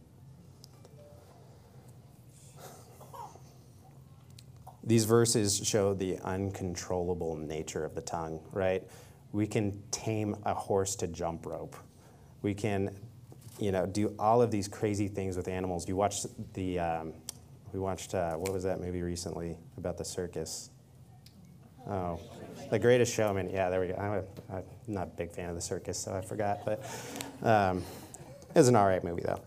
These 4.85 5.05
verses 5.05 5.61
show 5.65 5.93
the 5.93 6.19
uncontrollable 6.21 7.37
nature 7.37 7.85
of 7.85 7.95
the 7.95 8.01
tongue, 8.01 8.41
right? 8.53 8.83
We 9.33 9.47
can 9.47 9.83
tame 9.91 10.37
a 10.47 10.55
horse 10.55 10.97
to 10.97 11.09
jump 11.09 11.45
rope. 11.45 11.77
We 12.41 12.55
can, 12.55 12.97
you 13.59 13.73
know, 13.73 13.87
do 13.87 14.15
all 14.19 14.41
of 14.43 14.51
these 14.51 14.69
crazy 14.69 15.09
things 15.09 15.37
with 15.37 15.49
animals. 15.49 15.89
You 15.89 15.97
watch 15.97 16.27
the 16.55 16.79
um, 16.79 17.13
we 17.73 17.79
watched, 17.79 18.15
uh, 18.15 18.35
what 18.35 18.53
was 18.53 18.63
that 18.65 18.81
movie 18.81 19.03
recently 19.03 19.57
about 19.77 19.99
the 19.99 20.05
circus? 20.05 20.71
Oh, 21.89 22.19
The 22.71 22.79
Greatest 22.79 23.15
Showman. 23.15 23.51
Yeah, 23.51 23.69
there 23.69 23.81
we 23.81 23.89
go. 23.89 23.95
I'm, 23.95 24.13
a, 24.13 24.57
I'm 24.57 24.65
not 24.87 25.09
a 25.09 25.11
big 25.11 25.31
fan 25.31 25.49
of 25.49 25.55
the 25.55 25.61
circus, 25.61 25.99
so 25.99 26.15
I 26.15 26.21
forgot. 26.21 26.61
But 26.65 26.85
um, 27.43 27.85
it 28.55 28.59
was 28.59 28.69
an 28.69 28.77
all 28.77 28.87
right 28.87 29.03
movie, 29.05 29.23
though. 29.23 29.43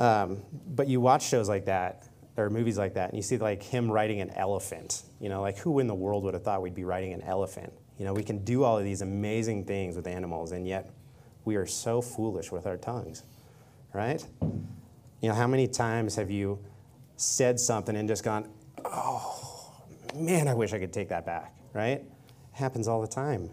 Um, 0.00 0.42
but 0.68 0.88
you 0.88 1.00
watch 1.00 1.26
shows 1.26 1.48
like 1.48 1.64
that, 1.66 2.06
or 2.36 2.50
movies 2.50 2.78
like 2.78 2.94
that, 2.94 3.10
and 3.10 3.18
you 3.18 3.22
see 3.22 3.36
like 3.38 3.62
him 3.62 3.90
riding 3.90 4.20
an 4.20 4.30
elephant. 4.30 5.02
You 5.20 5.28
know, 5.28 5.40
like 5.40 5.58
who 5.58 5.78
in 5.80 5.86
the 5.86 5.94
world 5.94 6.22
would 6.24 6.34
have 6.34 6.44
thought 6.44 6.62
we'd 6.62 6.74
be 6.74 6.84
riding 6.84 7.12
an 7.12 7.22
elephant? 7.22 7.72
You 7.98 8.04
know, 8.04 8.12
we 8.12 8.22
can 8.22 8.44
do 8.44 8.62
all 8.62 8.78
of 8.78 8.84
these 8.84 9.00
amazing 9.00 9.64
things 9.64 9.96
with 9.96 10.06
animals, 10.06 10.52
and 10.52 10.66
yet 10.66 10.90
we 11.44 11.56
are 11.56 11.66
so 11.66 12.00
foolish 12.02 12.52
with 12.52 12.66
our 12.66 12.76
tongues, 12.76 13.22
right? 13.92 14.24
You 15.20 15.28
know, 15.28 15.34
how 15.34 15.46
many 15.46 15.66
times 15.66 16.14
have 16.16 16.30
you 16.30 16.58
said 17.16 17.58
something 17.58 17.96
and 17.96 18.08
just 18.08 18.24
gone, 18.24 18.48
oh, 18.84 19.72
man, 20.14 20.48
I 20.48 20.54
wish 20.54 20.72
I 20.72 20.78
could 20.78 20.92
take 20.92 21.08
that 21.08 21.24
back, 21.24 21.54
right? 21.72 22.00
It 22.00 22.12
happens 22.52 22.88
all 22.88 23.00
the 23.00 23.08
time. 23.08 23.50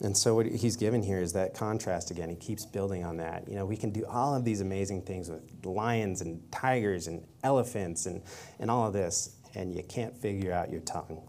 And 0.00 0.16
so 0.16 0.34
what 0.34 0.46
he's 0.46 0.76
given 0.76 1.02
here 1.02 1.20
is 1.20 1.32
that 1.32 1.54
contrast 1.54 2.10
again. 2.10 2.28
He 2.28 2.36
keeps 2.36 2.66
building 2.66 3.02
on 3.02 3.16
that. 3.16 3.48
You 3.48 3.54
know, 3.54 3.64
we 3.64 3.76
can 3.76 3.90
do 3.90 4.04
all 4.06 4.34
of 4.34 4.44
these 4.44 4.60
amazing 4.60 5.02
things 5.02 5.30
with 5.30 5.42
lions 5.64 6.20
and 6.20 6.40
tigers 6.52 7.06
and 7.06 7.26
elephants 7.42 8.06
and, 8.06 8.22
and 8.60 8.70
all 8.70 8.86
of 8.86 8.92
this, 8.92 9.36
and 9.54 9.74
you 9.74 9.82
can't 9.82 10.14
figure 10.14 10.52
out 10.52 10.70
your 10.70 10.82
tongue. 10.82 11.26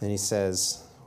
Then 0.00 0.10
he 0.10 0.16
says, 0.16 0.84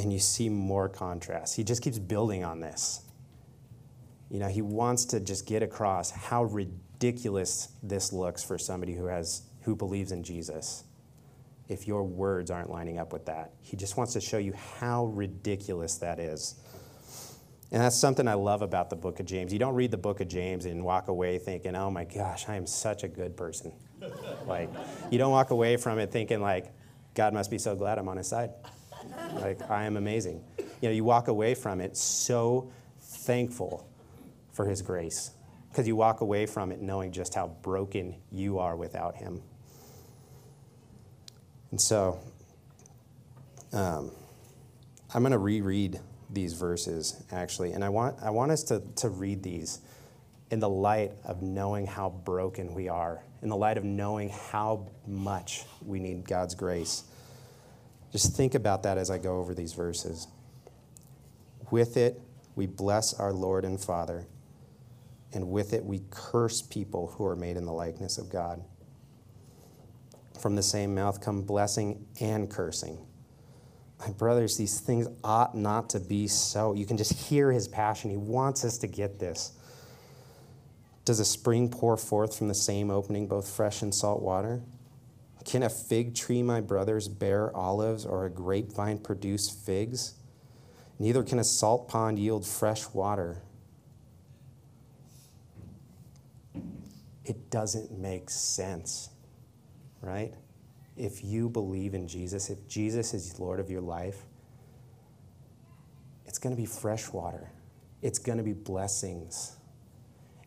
And 0.00 0.12
you 0.12 0.18
see 0.18 0.48
more 0.48 0.88
contrast. 0.88 1.56
He 1.56 1.64
just 1.64 1.82
keeps 1.82 1.98
building 1.98 2.44
on 2.44 2.60
this. 2.60 3.02
You 4.30 4.38
know, 4.38 4.48
he 4.48 4.62
wants 4.62 5.04
to 5.06 5.20
just 5.20 5.46
get 5.46 5.62
across 5.62 6.10
how 6.10 6.44
ridiculous 6.44 7.68
this 7.82 8.12
looks 8.12 8.42
for 8.42 8.58
somebody 8.58 8.94
who 8.94 9.06
has 9.06 9.42
who 9.62 9.76
believes 9.76 10.10
in 10.12 10.22
Jesus 10.22 10.84
if 11.68 11.86
your 11.86 12.02
words 12.02 12.50
aren't 12.50 12.70
lining 12.70 12.98
up 12.98 13.12
with 13.12 13.26
that. 13.26 13.52
He 13.60 13.76
just 13.76 13.96
wants 13.96 14.12
to 14.14 14.20
show 14.20 14.38
you 14.38 14.52
how 14.78 15.06
ridiculous 15.06 15.98
that 15.98 16.18
is. 16.18 16.56
And 17.70 17.80
that's 17.80 17.96
something 17.96 18.26
I 18.26 18.34
love 18.34 18.62
about 18.62 18.90
the 18.90 18.96
book 18.96 19.20
of 19.20 19.26
James. 19.26 19.52
You 19.52 19.60
don't 19.60 19.74
read 19.74 19.92
the 19.92 19.96
book 19.96 20.20
of 20.20 20.26
James 20.26 20.64
and 20.64 20.84
walk 20.84 21.06
away 21.06 21.38
thinking, 21.38 21.76
oh 21.76 21.88
my 21.88 22.04
gosh, 22.04 22.48
I 22.48 22.56
am 22.56 22.66
such 22.66 23.04
a 23.04 23.08
good 23.08 23.36
person. 23.36 23.72
like, 24.46 24.68
you 25.10 25.18
don't 25.18 25.30
walk 25.30 25.50
away 25.50 25.76
from 25.76 26.00
it 26.00 26.10
thinking, 26.10 26.40
like, 26.40 26.72
God 27.14 27.32
must 27.32 27.50
be 27.50 27.58
so 27.58 27.76
glad 27.76 27.98
I'm 27.98 28.08
on 28.08 28.16
his 28.16 28.26
side. 28.26 28.50
Like, 29.34 29.70
I 29.70 29.84
am 29.84 29.96
amazing. 29.96 30.42
You 30.58 30.88
know, 30.88 30.90
you 30.90 31.04
walk 31.04 31.28
away 31.28 31.54
from 31.54 31.80
it 31.80 31.96
so 31.96 32.70
thankful 33.00 33.88
for 34.52 34.66
his 34.66 34.82
grace 34.82 35.32
because 35.70 35.86
you 35.86 35.96
walk 35.96 36.20
away 36.20 36.46
from 36.46 36.72
it 36.72 36.80
knowing 36.80 37.12
just 37.12 37.34
how 37.34 37.48
broken 37.62 38.16
you 38.32 38.58
are 38.58 38.76
without 38.76 39.16
him. 39.16 39.42
And 41.70 41.80
so 41.80 42.18
um, 43.72 44.10
I'm 45.14 45.22
going 45.22 45.32
to 45.32 45.38
reread 45.38 46.00
these 46.28 46.54
verses, 46.54 47.22
actually. 47.30 47.72
And 47.72 47.84
I 47.84 47.88
want, 47.88 48.16
I 48.22 48.30
want 48.30 48.52
us 48.52 48.62
to, 48.64 48.82
to 48.96 49.08
read 49.08 49.42
these 49.42 49.80
in 50.50 50.58
the 50.58 50.68
light 50.68 51.12
of 51.24 51.42
knowing 51.42 51.86
how 51.86 52.10
broken 52.10 52.74
we 52.74 52.88
are, 52.88 53.22
in 53.42 53.48
the 53.48 53.56
light 53.56 53.78
of 53.78 53.84
knowing 53.84 54.30
how 54.30 54.88
much 55.06 55.64
we 55.84 56.00
need 56.00 56.26
God's 56.26 56.54
grace. 56.54 57.04
Just 58.12 58.36
think 58.36 58.54
about 58.54 58.82
that 58.82 58.98
as 58.98 59.10
I 59.10 59.18
go 59.18 59.38
over 59.38 59.54
these 59.54 59.72
verses. 59.72 60.26
With 61.70 61.96
it, 61.96 62.20
we 62.56 62.66
bless 62.66 63.14
our 63.14 63.32
Lord 63.32 63.64
and 63.64 63.80
Father, 63.80 64.26
and 65.32 65.48
with 65.48 65.72
it, 65.72 65.84
we 65.84 66.02
curse 66.10 66.60
people 66.60 67.08
who 67.08 67.24
are 67.24 67.36
made 67.36 67.56
in 67.56 67.64
the 67.64 67.72
likeness 67.72 68.18
of 68.18 68.30
God. 68.30 68.62
From 70.40 70.56
the 70.56 70.62
same 70.62 70.94
mouth 70.94 71.20
come 71.20 71.42
blessing 71.42 72.06
and 72.20 72.50
cursing. 72.50 72.98
My 74.00 74.10
brothers, 74.10 74.56
these 74.56 74.80
things 74.80 75.06
ought 75.22 75.54
not 75.54 75.90
to 75.90 76.00
be 76.00 76.26
so. 76.26 76.72
You 76.72 76.86
can 76.86 76.96
just 76.96 77.12
hear 77.12 77.52
his 77.52 77.68
passion. 77.68 78.10
He 78.10 78.16
wants 78.16 78.64
us 78.64 78.78
to 78.78 78.86
get 78.86 79.18
this. 79.18 79.52
Does 81.04 81.20
a 81.20 81.24
spring 81.24 81.68
pour 81.68 81.96
forth 81.96 82.36
from 82.36 82.48
the 82.48 82.54
same 82.54 82.90
opening 82.90 83.28
both 83.28 83.48
fresh 83.48 83.82
and 83.82 83.94
salt 83.94 84.22
water? 84.22 84.62
Can 85.44 85.62
a 85.62 85.70
fig 85.70 86.14
tree, 86.14 86.42
my 86.42 86.60
brothers, 86.60 87.08
bear 87.08 87.54
olives 87.56 88.04
or 88.04 88.26
a 88.26 88.30
grapevine 88.30 88.98
produce 88.98 89.48
figs? 89.48 90.14
Neither 90.98 91.22
can 91.22 91.38
a 91.38 91.44
salt 91.44 91.88
pond 91.88 92.18
yield 92.18 92.46
fresh 92.46 92.88
water. 92.88 93.42
It 97.24 97.50
doesn't 97.50 97.98
make 97.98 98.28
sense 98.28 99.10
right? 100.00 100.32
If 100.96 101.24
you 101.24 101.48
believe 101.48 101.94
in 101.94 102.08
Jesus, 102.08 102.50
if 102.50 102.66
Jesus 102.68 103.14
is 103.14 103.38
Lord 103.38 103.60
of 103.60 103.70
your 103.70 103.80
life, 103.80 104.22
it's 106.26 106.38
going 106.38 106.54
to 106.54 106.60
be 106.60 106.66
fresh 106.66 107.08
water. 107.10 107.50
It's 108.02 108.18
going 108.18 108.38
to 108.38 108.44
be 108.44 108.52
blessings. 108.52 109.56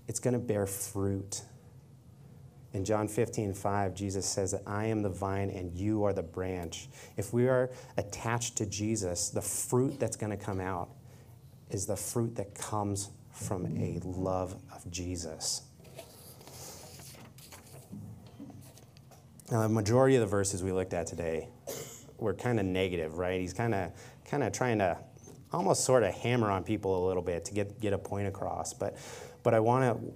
It's 0.08 0.20
going 0.20 0.34
to 0.34 0.40
bear 0.40 0.66
fruit. 0.66 1.42
In 2.74 2.84
John 2.84 3.08
15, 3.08 3.54
5, 3.54 3.94
Jesus 3.94 4.26
says 4.26 4.52
that 4.52 4.64
I 4.66 4.86
am 4.86 5.04
the 5.04 5.10
vine 5.10 5.52
and 5.52 5.72
you 5.72 6.04
are 6.04 6.14
the 6.14 6.24
branch. 6.24 6.90
If 7.18 7.32
we 7.32 7.48
are 7.48 7.70
attached 7.98 8.58
to 8.58 8.66
Jesus, 8.66 9.30
the 9.30 9.42
fruit 9.42 10.00
that's 10.00 10.18
going 10.18 10.32
to 10.32 10.44
come 10.44 10.60
out 10.60 10.90
is 11.70 11.86
the 11.86 11.96
fruit 11.96 12.36
that 12.36 12.56
comes 12.56 13.12
from 13.32 13.66
a 13.78 14.00
love 14.04 14.56
of 14.74 14.90
Jesus. 14.90 15.62
Now, 19.52 19.62
the 19.62 19.70
majority 19.70 20.16
of 20.16 20.22
the 20.22 20.28
verses 20.28 20.64
we 20.64 20.72
looked 20.72 20.94
at 20.94 21.06
today 21.06 21.50
were 22.18 22.34
kind 22.34 22.60
of 22.60 22.66
negative, 22.66 23.20
right? 23.20 23.40
He's 23.40 23.54
kind 23.54 23.76
of 23.76 23.92
kind 24.26 24.42
of 24.42 24.52
trying 24.52 24.80
to 24.80 24.98
almost 25.52 25.84
sort 25.84 26.02
of 26.02 26.14
hammer 26.14 26.50
on 26.50 26.64
people 26.64 27.06
a 27.06 27.08
little 27.08 27.22
bit 27.22 27.46
to 27.46 27.54
get 27.54 27.80
get 27.80 27.94
a 27.94 27.98
point 27.98 28.28
across. 28.28 28.74
But 28.74 28.98
but 29.44 29.54
I 29.54 29.60
want 29.60 29.84
to 29.84 30.14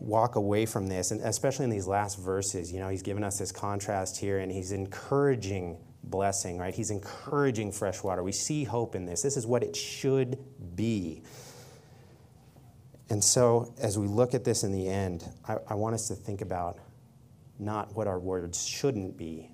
walk 0.00 0.36
away 0.36 0.66
from 0.66 0.86
this, 0.86 1.10
and 1.10 1.20
especially 1.22 1.64
in 1.64 1.70
these 1.70 1.86
last 1.86 2.18
verses, 2.18 2.72
you 2.72 2.78
know, 2.78 2.88
he's 2.88 3.02
given 3.02 3.24
us 3.24 3.38
this 3.38 3.52
contrast 3.52 4.16
here, 4.18 4.38
and 4.38 4.50
he's 4.50 4.72
encouraging 4.72 5.78
blessing, 6.04 6.58
right? 6.58 6.74
He's 6.74 6.90
encouraging 6.90 7.72
fresh 7.72 8.02
water. 8.02 8.22
We 8.22 8.32
see 8.32 8.64
hope 8.64 8.94
in 8.94 9.04
this. 9.04 9.22
This 9.22 9.36
is 9.36 9.46
what 9.46 9.62
it 9.62 9.76
should 9.76 10.38
be. 10.74 11.22
And 13.10 13.22
so, 13.22 13.74
as 13.78 13.98
we 13.98 14.06
look 14.06 14.34
at 14.34 14.44
this 14.44 14.64
in 14.64 14.72
the 14.72 14.88
end, 14.88 15.24
I, 15.46 15.56
I 15.68 15.74
want 15.74 15.94
us 15.94 16.08
to 16.08 16.14
think 16.14 16.40
about 16.40 16.78
not 17.58 17.94
what 17.94 18.06
our 18.06 18.18
words 18.18 18.64
shouldn't 18.66 19.16
be, 19.16 19.50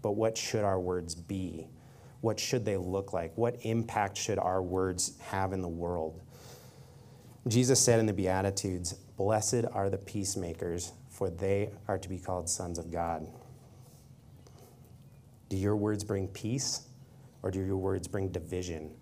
but 0.00 0.12
what 0.12 0.38
should 0.38 0.64
our 0.64 0.78
words 0.78 1.14
be? 1.14 1.68
What 2.20 2.38
should 2.38 2.64
they 2.64 2.76
look 2.76 3.12
like? 3.12 3.36
What 3.36 3.56
impact 3.62 4.16
should 4.16 4.38
our 4.38 4.62
words 4.62 5.18
have 5.20 5.52
in 5.52 5.60
the 5.60 5.68
world? 5.68 6.20
Jesus 7.48 7.80
said 7.80 7.98
in 7.98 8.06
the 8.06 8.12
Beatitudes, 8.12 8.92
Blessed 9.16 9.64
are 9.72 9.90
the 9.90 9.98
peacemakers, 9.98 10.92
for 11.10 11.28
they 11.28 11.70
are 11.88 11.98
to 11.98 12.08
be 12.08 12.18
called 12.18 12.48
sons 12.48 12.78
of 12.78 12.90
God. 12.90 13.26
Do 15.48 15.56
your 15.56 15.76
words 15.76 16.04
bring 16.04 16.28
peace, 16.28 16.86
or 17.42 17.50
do 17.50 17.60
your 17.60 17.76
words 17.76 18.06
bring 18.08 18.28
division? 18.28 18.94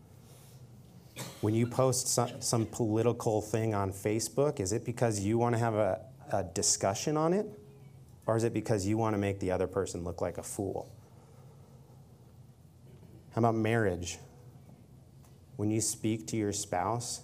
When 1.42 1.54
you 1.54 1.66
post 1.66 2.08
some, 2.08 2.40
some 2.40 2.66
political 2.66 3.42
thing 3.42 3.74
on 3.74 3.92
Facebook, 3.92 4.58
is 4.58 4.72
it 4.72 4.84
because 4.84 5.20
you 5.20 5.38
want 5.38 5.54
to 5.54 5.58
have 5.58 5.74
a, 5.74 6.00
a 6.32 6.42
discussion 6.42 7.16
on 7.16 7.34
it? 7.34 7.46
Or 8.26 8.36
is 8.36 8.44
it 8.44 8.54
because 8.54 8.86
you 8.86 8.96
want 8.96 9.14
to 9.14 9.18
make 9.18 9.40
the 9.40 9.50
other 9.50 9.66
person 9.66 10.02
look 10.02 10.20
like 10.20 10.38
a 10.38 10.42
fool? 10.42 10.90
How 13.34 13.40
about 13.40 13.54
marriage? 13.54 14.18
When 15.56 15.70
you 15.70 15.80
speak 15.80 16.26
to 16.28 16.36
your 16.36 16.52
spouse, 16.52 17.22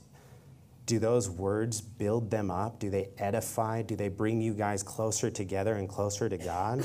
do 0.86 1.00
those 1.00 1.28
words 1.28 1.80
build 1.80 2.30
them 2.30 2.50
up? 2.50 2.78
Do 2.78 2.90
they 2.90 3.08
edify? 3.18 3.82
Do 3.82 3.96
they 3.96 4.08
bring 4.08 4.40
you 4.40 4.54
guys 4.54 4.82
closer 4.84 5.30
together 5.30 5.74
and 5.74 5.88
closer 5.88 6.28
to 6.28 6.38
God? 6.38 6.84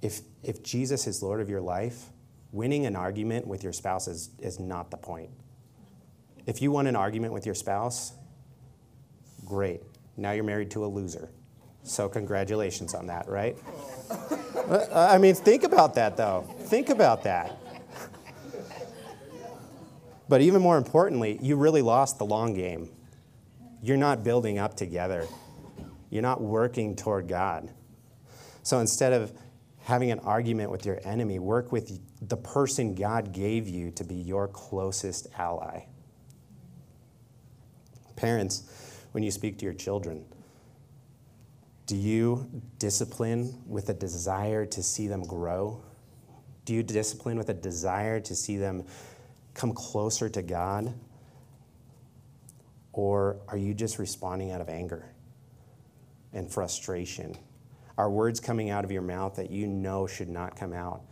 If, 0.00 0.20
if 0.42 0.62
Jesus 0.62 1.06
is 1.06 1.22
Lord 1.22 1.40
of 1.40 1.48
your 1.48 1.60
life, 1.60 2.06
winning 2.52 2.86
an 2.86 2.94
argument 2.94 3.46
with 3.46 3.64
your 3.64 3.72
spouse 3.72 4.06
is, 4.06 4.30
is 4.38 4.60
not 4.60 4.90
the 4.90 4.96
point. 4.96 5.30
If 6.46 6.62
you 6.62 6.70
won 6.70 6.86
an 6.86 6.96
argument 6.96 7.32
with 7.32 7.44
your 7.44 7.54
spouse, 7.54 8.12
great. 9.44 9.80
Now 10.16 10.32
you're 10.32 10.44
married 10.44 10.70
to 10.72 10.84
a 10.84 10.86
loser. 10.86 11.30
So, 11.84 12.08
congratulations 12.08 12.94
on 12.94 13.08
that, 13.08 13.28
right? 13.28 13.56
I 14.94 15.18
mean, 15.18 15.34
think 15.34 15.64
about 15.64 15.94
that, 15.96 16.16
though. 16.16 16.42
Think 16.66 16.90
about 16.90 17.24
that. 17.24 17.58
But 20.28 20.40
even 20.40 20.62
more 20.62 20.78
importantly, 20.78 21.38
you 21.42 21.56
really 21.56 21.82
lost 21.82 22.18
the 22.18 22.24
long 22.24 22.54
game. 22.54 22.90
You're 23.82 23.96
not 23.96 24.22
building 24.22 24.58
up 24.58 24.76
together, 24.76 25.26
you're 26.10 26.22
not 26.22 26.40
working 26.40 26.96
toward 26.96 27.28
God. 27.28 27.70
So, 28.62 28.78
instead 28.78 29.12
of 29.12 29.32
having 29.84 30.10
an 30.12 30.20
argument 30.20 30.70
with 30.70 30.86
your 30.86 31.00
enemy, 31.04 31.38
work 31.38 31.72
with 31.72 31.98
the 32.28 32.36
person 32.36 32.94
God 32.94 33.32
gave 33.32 33.68
you 33.68 33.90
to 33.92 34.04
be 34.04 34.14
your 34.14 34.46
closest 34.46 35.26
ally. 35.36 35.86
Parents, 38.14 38.62
when 39.12 39.22
you 39.22 39.30
speak 39.30 39.58
to 39.58 39.64
your 39.64 39.74
children? 39.74 40.24
Do 41.86 41.96
you 41.96 42.62
discipline 42.78 43.62
with 43.66 43.88
a 43.88 43.94
desire 43.94 44.64
to 44.66 44.82
see 44.82 45.08
them 45.08 45.22
grow? 45.22 45.82
Do 46.64 46.74
you 46.74 46.82
discipline 46.82 47.36
with 47.36 47.48
a 47.48 47.54
desire 47.54 48.20
to 48.20 48.34
see 48.34 48.56
them 48.56 48.84
come 49.54 49.72
closer 49.72 50.28
to 50.28 50.42
God? 50.42 50.94
Or 52.92 53.38
are 53.48 53.56
you 53.56 53.74
just 53.74 53.98
responding 53.98 54.50
out 54.50 54.60
of 54.60 54.68
anger 54.68 55.06
and 56.32 56.50
frustration? 56.50 57.36
Are 57.96 58.10
words 58.10 58.40
coming 58.40 58.70
out 58.70 58.84
of 58.84 58.92
your 58.92 59.02
mouth 59.02 59.36
that 59.36 59.50
you 59.50 59.66
know 59.66 60.06
should 60.06 60.28
not 60.28 60.56
come 60.56 60.72
out? 60.72 61.02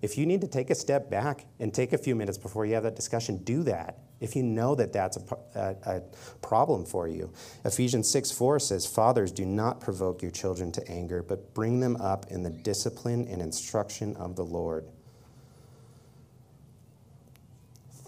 If 0.00 0.16
you 0.16 0.26
need 0.26 0.40
to 0.42 0.46
take 0.46 0.70
a 0.70 0.74
step 0.74 1.10
back 1.10 1.46
and 1.58 1.74
take 1.74 1.92
a 1.92 1.98
few 1.98 2.14
minutes 2.14 2.38
before 2.38 2.64
you 2.64 2.74
have 2.74 2.84
that 2.84 2.94
discussion, 2.94 3.38
do 3.38 3.64
that. 3.64 3.98
If 4.20 4.34
you 4.36 4.42
know 4.42 4.74
that 4.74 4.92
that's 4.92 5.16
a, 5.16 5.76
a, 5.84 5.96
a 5.96 6.00
problem 6.40 6.84
for 6.84 7.08
you. 7.08 7.32
Ephesians 7.64 8.10
6 8.10 8.30
4 8.32 8.60
says, 8.60 8.86
Fathers, 8.86 9.32
do 9.32 9.44
not 9.44 9.80
provoke 9.80 10.22
your 10.22 10.30
children 10.30 10.72
to 10.72 10.88
anger, 10.88 11.22
but 11.22 11.54
bring 11.54 11.80
them 11.80 11.96
up 11.96 12.26
in 12.30 12.42
the 12.42 12.50
discipline 12.50 13.26
and 13.28 13.40
instruction 13.40 14.16
of 14.16 14.36
the 14.36 14.44
Lord. 14.44 14.86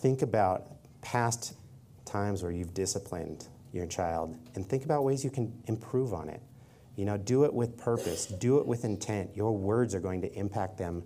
Think 0.01 0.23
about 0.23 0.67
past 1.03 1.53
times 2.07 2.43
where 2.43 2.51
you've 2.51 2.73
disciplined 2.73 3.47
your 3.71 3.85
child 3.85 4.35
and 4.55 4.67
think 4.67 4.87
about 4.87 5.05
ways 5.05 5.23
you 5.23 5.31
can 5.31 5.53
improve 5.67 6.15
on 6.15 6.31
it. 6.31 6.41
You 6.97 7.05
know, 7.05 7.19
do 7.19 7.45
it 7.45 7.53
with 7.53 7.77
purpose, 7.77 8.25
do 8.25 8.59
it 8.61 8.67
with 8.67 8.87
intent. 8.87 9.37
Your 9.37 9.53
words 9.55 9.95
are 9.95 10.01
going 10.01 10.23
to 10.23 10.33
impact 10.33 10.79
them 10.79 11.03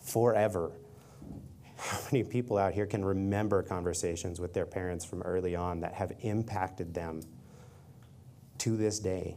forever. 0.00 0.72
How 1.76 1.98
many 2.10 2.24
people 2.24 2.56
out 2.56 2.72
here 2.72 2.86
can 2.86 3.04
remember 3.04 3.62
conversations 3.62 4.40
with 4.40 4.54
their 4.54 4.64
parents 4.64 5.04
from 5.04 5.20
early 5.22 5.54
on 5.54 5.80
that 5.80 5.92
have 5.92 6.12
impacted 6.22 6.94
them 6.94 7.20
to 8.58 8.78
this 8.78 8.98
day? 8.98 9.36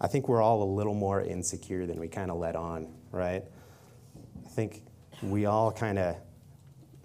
I 0.00 0.08
think 0.08 0.28
we're 0.28 0.42
all 0.42 0.64
a 0.64 0.70
little 0.72 0.94
more 0.94 1.22
insecure 1.22 1.86
than 1.86 2.00
we 2.00 2.08
kind 2.08 2.32
of 2.32 2.38
let 2.38 2.56
on, 2.56 2.92
right? 3.12 3.44
I 4.44 4.48
think 4.48 4.82
we 5.22 5.46
all 5.46 5.70
kind 5.70 6.00
of 6.00 6.16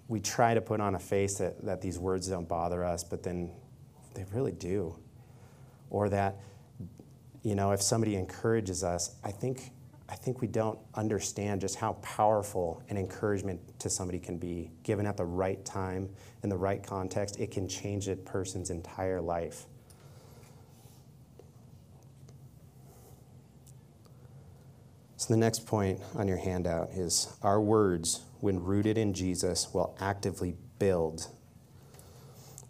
we 0.08 0.20
try 0.20 0.54
to 0.54 0.60
put 0.60 0.80
on 0.80 0.94
a 0.94 0.98
face 0.98 1.38
that, 1.38 1.64
that 1.64 1.80
these 1.80 1.98
words 1.98 2.28
don't 2.28 2.48
bother 2.48 2.84
us, 2.84 3.04
but 3.04 3.22
then 3.22 3.50
they 4.14 4.24
really 4.32 4.52
do. 4.52 4.96
Or 5.90 6.08
that, 6.08 6.36
you 7.42 7.54
know, 7.54 7.72
if 7.72 7.80
somebody 7.80 8.16
encourages 8.16 8.84
us, 8.84 9.16
I 9.22 9.30
think 9.30 9.70
I 10.06 10.16
think 10.16 10.42
we 10.42 10.48
don't 10.48 10.78
understand 10.94 11.62
just 11.62 11.76
how 11.76 11.94
powerful 11.94 12.82
an 12.90 12.98
encouragement 12.98 13.60
to 13.80 13.88
somebody 13.88 14.18
can 14.18 14.36
be. 14.36 14.70
Given 14.82 15.06
at 15.06 15.16
the 15.16 15.24
right 15.24 15.64
time, 15.64 16.10
in 16.42 16.50
the 16.50 16.56
right 16.56 16.82
context, 16.82 17.40
it 17.40 17.50
can 17.50 17.66
change 17.66 18.08
a 18.08 18.16
person's 18.16 18.68
entire 18.68 19.20
life. 19.20 19.66
So, 25.24 25.32
the 25.32 25.40
next 25.40 25.66
point 25.66 26.02
on 26.16 26.28
your 26.28 26.36
handout 26.36 26.90
is 26.90 27.34
our 27.40 27.58
words, 27.58 28.24
when 28.40 28.62
rooted 28.62 28.98
in 28.98 29.14
Jesus, 29.14 29.72
will 29.72 29.96
actively 29.98 30.54
build. 30.78 31.28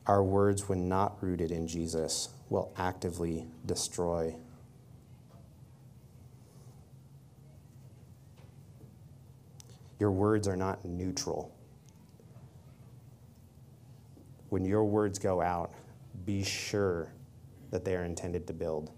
Our 0.07 0.23
words, 0.23 0.69
when 0.69 0.89
not 0.89 1.21
rooted 1.21 1.51
in 1.51 1.67
Jesus, 1.67 2.29
will 2.51 2.73
actively 2.77 3.49
destroy. 3.67 4.37
Your 9.99 10.13
words 10.13 10.47
are 10.47 10.55
not 10.55 10.85
neutral. 10.85 11.53
When 14.51 14.65
your 14.65 14.85
words 14.85 15.19
go 15.19 15.41
out, 15.41 15.73
be 16.25 16.45
sure 16.45 17.11
that 17.73 17.85
they 17.85 17.97
are 17.97 18.05
intended 18.05 18.47
to 18.47 18.53
build. 18.53 18.93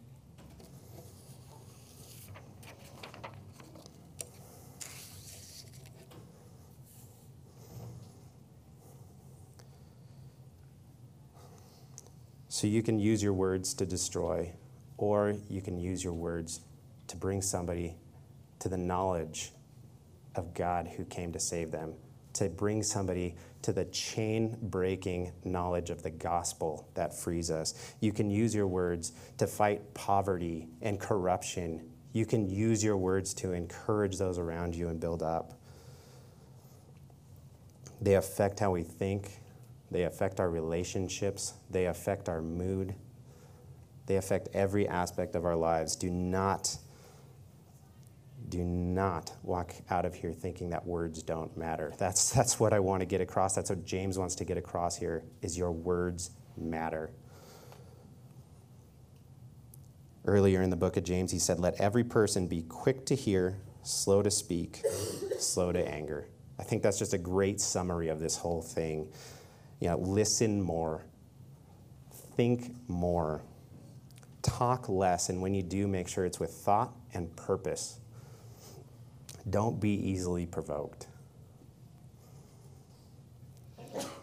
So 12.56 12.66
you 12.66 12.82
can 12.82 12.98
use 12.98 13.22
your 13.22 13.34
words 13.34 13.74
to 13.74 13.84
destroy, 13.84 14.50
or 14.96 15.34
you 15.50 15.60
can 15.60 15.78
use 15.78 16.02
your 16.02 16.14
words 16.14 16.62
to 17.08 17.14
bring 17.18 17.42
somebody 17.42 17.98
to 18.60 18.70
the 18.70 18.78
knowledge 18.78 19.52
of 20.34 20.54
God 20.54 20.88
who 20.96 21.04
came 21.04 21.34
to 21.34 21.38
save 21.38 21.70
them, 21.70 21.92
to 22.32 22.48
bring 22.48 22.82
somebody 22.82 23.36
to 23.60 23.74
the 23.74 23.84
chain 23.84 24.56
breaking 24.62 25.32
knowledge 25.44 25.90
of 25.90 26.02
the 26.02 26.08
gospel 26.08 26.88
that 26.94 27.12
frees 27.12 27.50
us. 27.50 27.94
You 28.00 28.10
can 28.10 28.30
use 28.30 28.54
your 28.54 28.68
words 28.68 29.12
to 29.36 29.46
fight 29.46 29.92
poverty 29.92 30.66
and 30.80 30.98
corruption. 30.98 31.86
You 32.14 32.24
can 32.24 32.48
use 32.48 32.82
your 32.82 32.96
words 32.96 33.34
to 33.34 33.52
encourage 33.52 34.16
those 34.16 34.38
around 34.38 34.74
you 34.74 34.88
and 34.88 34.98
build 34.98 35.22
up. 35.22 35.52
They 38.00 38.14
affect 38.14 38.60
how 38.60 38.70
we 38.70 38.82
think, 38.82 39.40
they 39.90 40.02
affect 40.02 40.40
our 40.40 40.50
relationships, 40.50 41.54
they 41.70 41.86
affect 41.86 42.28
our 42.28 42.42
mood, 42.42 42.94
they 44.06 44.16
affect 44.16 44.48
every 44.54 44.88
aspect 44.88 45.34
of 45.34 45.44
our 45.44 45.56
lives. 45.56 45.96
Do 45.96 46.10
not 46.10 46.78
do 48.48 48.62
not 48.62 49.32
walk 49.42 49.74
out 49.90 50.04
of 50.04 50.14
here 50.14 50.32
thinking 50.32 50.70
that 50.70 50.86
words 50.86 51.22
don't 51.22 51.56
matter. 51.56 51.92
That's, 51.98 52.30
that's 52.30 52.60
what 52.60 52.72
I 52.72 52.78
want 52.78 53.00
to 53.00 53.06
get 53.06 53.20
across. 53.20 53.54
That's 53.54 53.70
what 53.70 53.84
James 53.84 54.18
wants 54.18 54.34
to 54.36 54.44
get 54.44 54.56
across 54.56 54.96
here 54.96 55.24
is 55.42 55.58
your 55.58 55.72
words 55.72 56.30
matter. 56.56 57.10
Earlier 60.24 60.62
in 60.62 60.70
the 60.70 60.76
book 60.76 60.96
of 60.96 61.04
James, 61.04 61.30
he 61.30 61.38
said, 61.38 61.60
Let 61.60 61.80
every 61.80 62.04
person 62.04 62.48
be 62.48 62.62
quick 62.62 63.06
to 63.06 63.14
hear, 63.14 63.58
slow 63.82 64.22
to 64.22 64.30
speak, 64.30 64.82
slow 65.38 65.72
to 65.72 65.88
anger. 65.88 66.28
I 66.58 66.62
think 66.62 66.82
that's 66.82 66.98
just 66.98 67.14
a 67.14 67.18
great 67.18 67.60
summary 67.60 68.08
of 68.08 68.18
this 68.18 68.36
whole 68.36 68.62
thing. 68.62 69.08
You 69.80 69.88
know, 69.88 69.98
listen 69.98 70.60
more, 70.60 71.04
think 72.36 72.74
more, 72.88 73.42
talk 74.42 74.88
less, 74.88 75.28
and 75.28 75.42
when 75.42 75.54
you 75.54 75.62
do, 75.62 75.86
make 75.86 76.08
sure 76.08 76.24
it's 76.24 76.40
with 76.40 76.50
thought 76.50 76.92
and 77.12 77.34
purpose. 77.36 77.98
Don't 79.48 79.78
be 79.80 79.90
easily 79.90 80.46
provoked. 80.46 81.06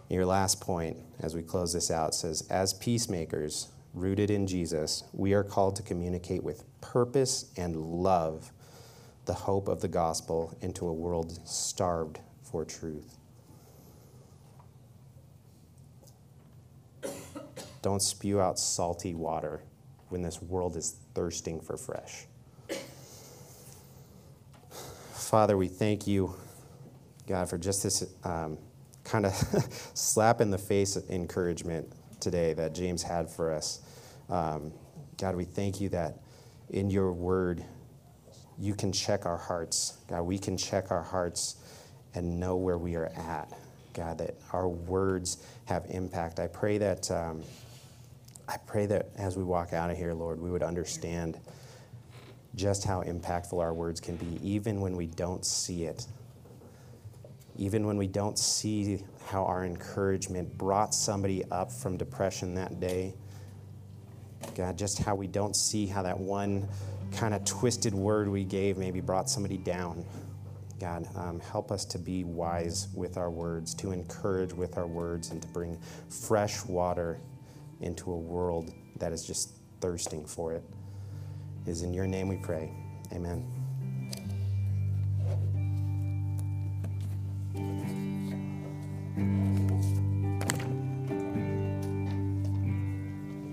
Your 0.10 0.26
last 0.26 0.62
point, 0.62 0.98
as 1.22 1.36
we 1.36 1.42
close 1.42 1.74
this 1.74 1.90
out, 1.90 2.14
says 2.14 2.46
As 2.50 2.74
peacemakers 2.74 3.70
rooted 3.94 4.30
in 4.30 4.48
Jesus, 4.48 5.04
we 5.14 5.34
are 5.34 5.44
called 5.44 5.76
to 5.78 5.84
communicate 5.84 6.44
with 6.44 6.64
purpose 6.82 7.52
and 7.58 7.76
love 7.76 8.52
the 9.26 9.34
hope 9.34 9.68
of 9.68 9.82
the 9.82 9.88
gospel 9.88 10.56
into 10.62 10.88
a 10.88 10.94
world 10.94 11.40
starved 11.48 12.20
for 12.44 12.66
truth. 12.66 13.18
Don't 17.84 18.02
spew 18.02 18.40
out 18.40 18.58
salty 18.58 19.14
water 19.14 19.62
when 20.08 20.22
this 20.22 20.42
world 20.42 20.78
is 20.78 20.96
thirsting 21.14 21.60
for 21.60 21.76
fresh. 21.76 22.26
Father, 25.12 25.58
we 25.58 25.68
thank 25.68 26.08
you, 26.08 26.34
God, 27.28 27.50
for 27.50 27.58
just 27.58 27.84
this 27.84 28.06
um, 28.24 28.58
kind 29.04 29.26
of 29.26 29.34
slap 29.94 30.40
in 30.40 30.50
the 30.50 30.58
face 30.58 30.98
encouragement 31.10 31.92
today 32.22 32.54
that 32.54 32.74
James 32.74 33.04
had 33.04 33.30
for 33.30 33.54
us. 33.54 33.82
Um, 34.30 34.72
God, 35.18 35.36
we 35.36 35.44
thank 35.44 35.82
you 35.82 35.90
that 35.90 36.20
in 36.70 36.90
your 36.90 37.12
word, 37.12 37.66
you 38.58 38.76
can 38.76 38.94
check 38.94 39.26
our 39.26 39.38
hearts. 39.38 39.98
God, 40.08 40.22
we 40.22 40.40
can 40.40 40.56
check 40.56 40.90
our 40.90 41.04
hearts 41.04 41.58
and 42.16 42.40
know 42.40 42.56
where 42.56 42.78
we 42.78 42.96
are 42.96 43.08
at. 43.08 43.52
God, 43.94 44.20
that 44.20 44.36
our 44.54 44.70
words 44.70 45.44
have 45.66 45.86
impact. 45.90 46.40
I 46.40 46.48
pray 46.48 46.78
that 46.78 47.12
um, 47.12 47.44
I 48.48 48.58
pray 48.58 48.86
that 48.88 49.10
as 49.16 49.38
we 49.38 49.44
walk 49.44 49.74
out 49.74 49.90
of 49.90 49.98
here, 49.98 50.14
Lord, 50.14 50.42
we 50.42 50.52
would 50.52 50.64
understand 50.64 51.40
just 52.56 52.84
how 52.84 53.02
impactful 53.04 53.60
our 53.60 53.74
words 53.74 54.00
can 54.00 54.18
be, 54.18 54.40
even 54.48 54.82
when 54.82 54.96
we 54.96 55.08
don't 55.08 55.46
see 55.46 55.86
it. 55.86 56.06
Even 57.58 57.86
when 57.88 57.98
we 57.98 58.08
don't 58.08 58.38
see 58.38 59.04
how 59.28 59.44
our 59.46 59.66
encouragement 59.66 60.58
brought 60.58 60.94
somebody 60.94 61.44
up 61.52 61.72
from 61.72 61.98
depression 61.98 62.56
that 62.56 62.80
day. 62.80 63.14
God, 64.56 64.78
just 64.78 65.00
how 65.00 65.16
we 65.16 65.28
don't 65.28 65.56
see 65.56 65.86
how 65.86 66.04
that 66.04 66.20
one 66.20 66.68
kind 67.14 67.34
of 67.34 67.46
twisted 67.46 67.94
word 67.94 68.28
we 68.28 68.44
gave 68.44 68.78
maybe 68.78 69.00
brought 69.00 69.30
somebody 69.30 69.58
down. 69.58 70.04
God, 70.80 71.08
um, 71.16 71.40
help 71.40 71.72
us 71.72 71.86
to 71.86 72.00
be 72.00 72.24
wise 72.24 72.90
with 72.94 73.18
our 73.18 73.30
words, 73.30 73.74
to 73.76 73.92
encourage 73.92 74.52
with 74.52 74.78
our 74.78 74.88
words, 74.88 75.32
and 75.32 75.42
to 75.42 75.48
bring 75.50 75.80
fresh 76.10 76.66
water 76.66 77.20
into 77.82 78.12
a 78.12 78.18
world 78.18 78.74
that 79.00 79.12
is 79.12 79.26
just 79.26 79.58
thirsting 79.82 80.26
for 80.26 80.54
it 80.54 80.64
is 81.66 81.82
in 81.82 81.94
your 81.94 82.08
name 82.08 82.28
we 82.28 82.38
pray. 82.38 82.72
Amen. 83.14 83.46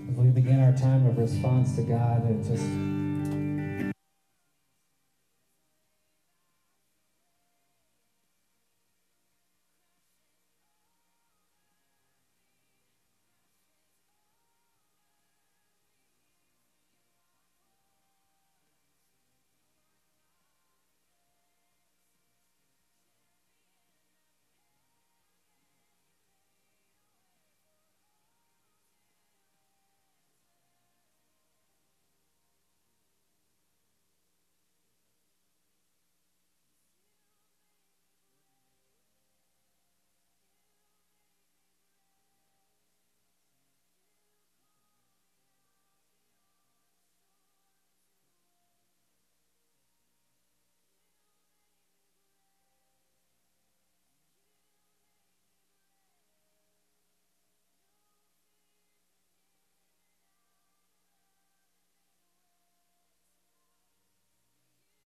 As 0.09 0.17
we 0.17 0.29
begin 0.29 0.59
our 0.59 0.73
time 0.73 1.05
of 1.05 1.17
response 1.17 1.75
to 1.75 1.83
God, 1.83 2.29
it 2.29 2.43
just 2.43 3.00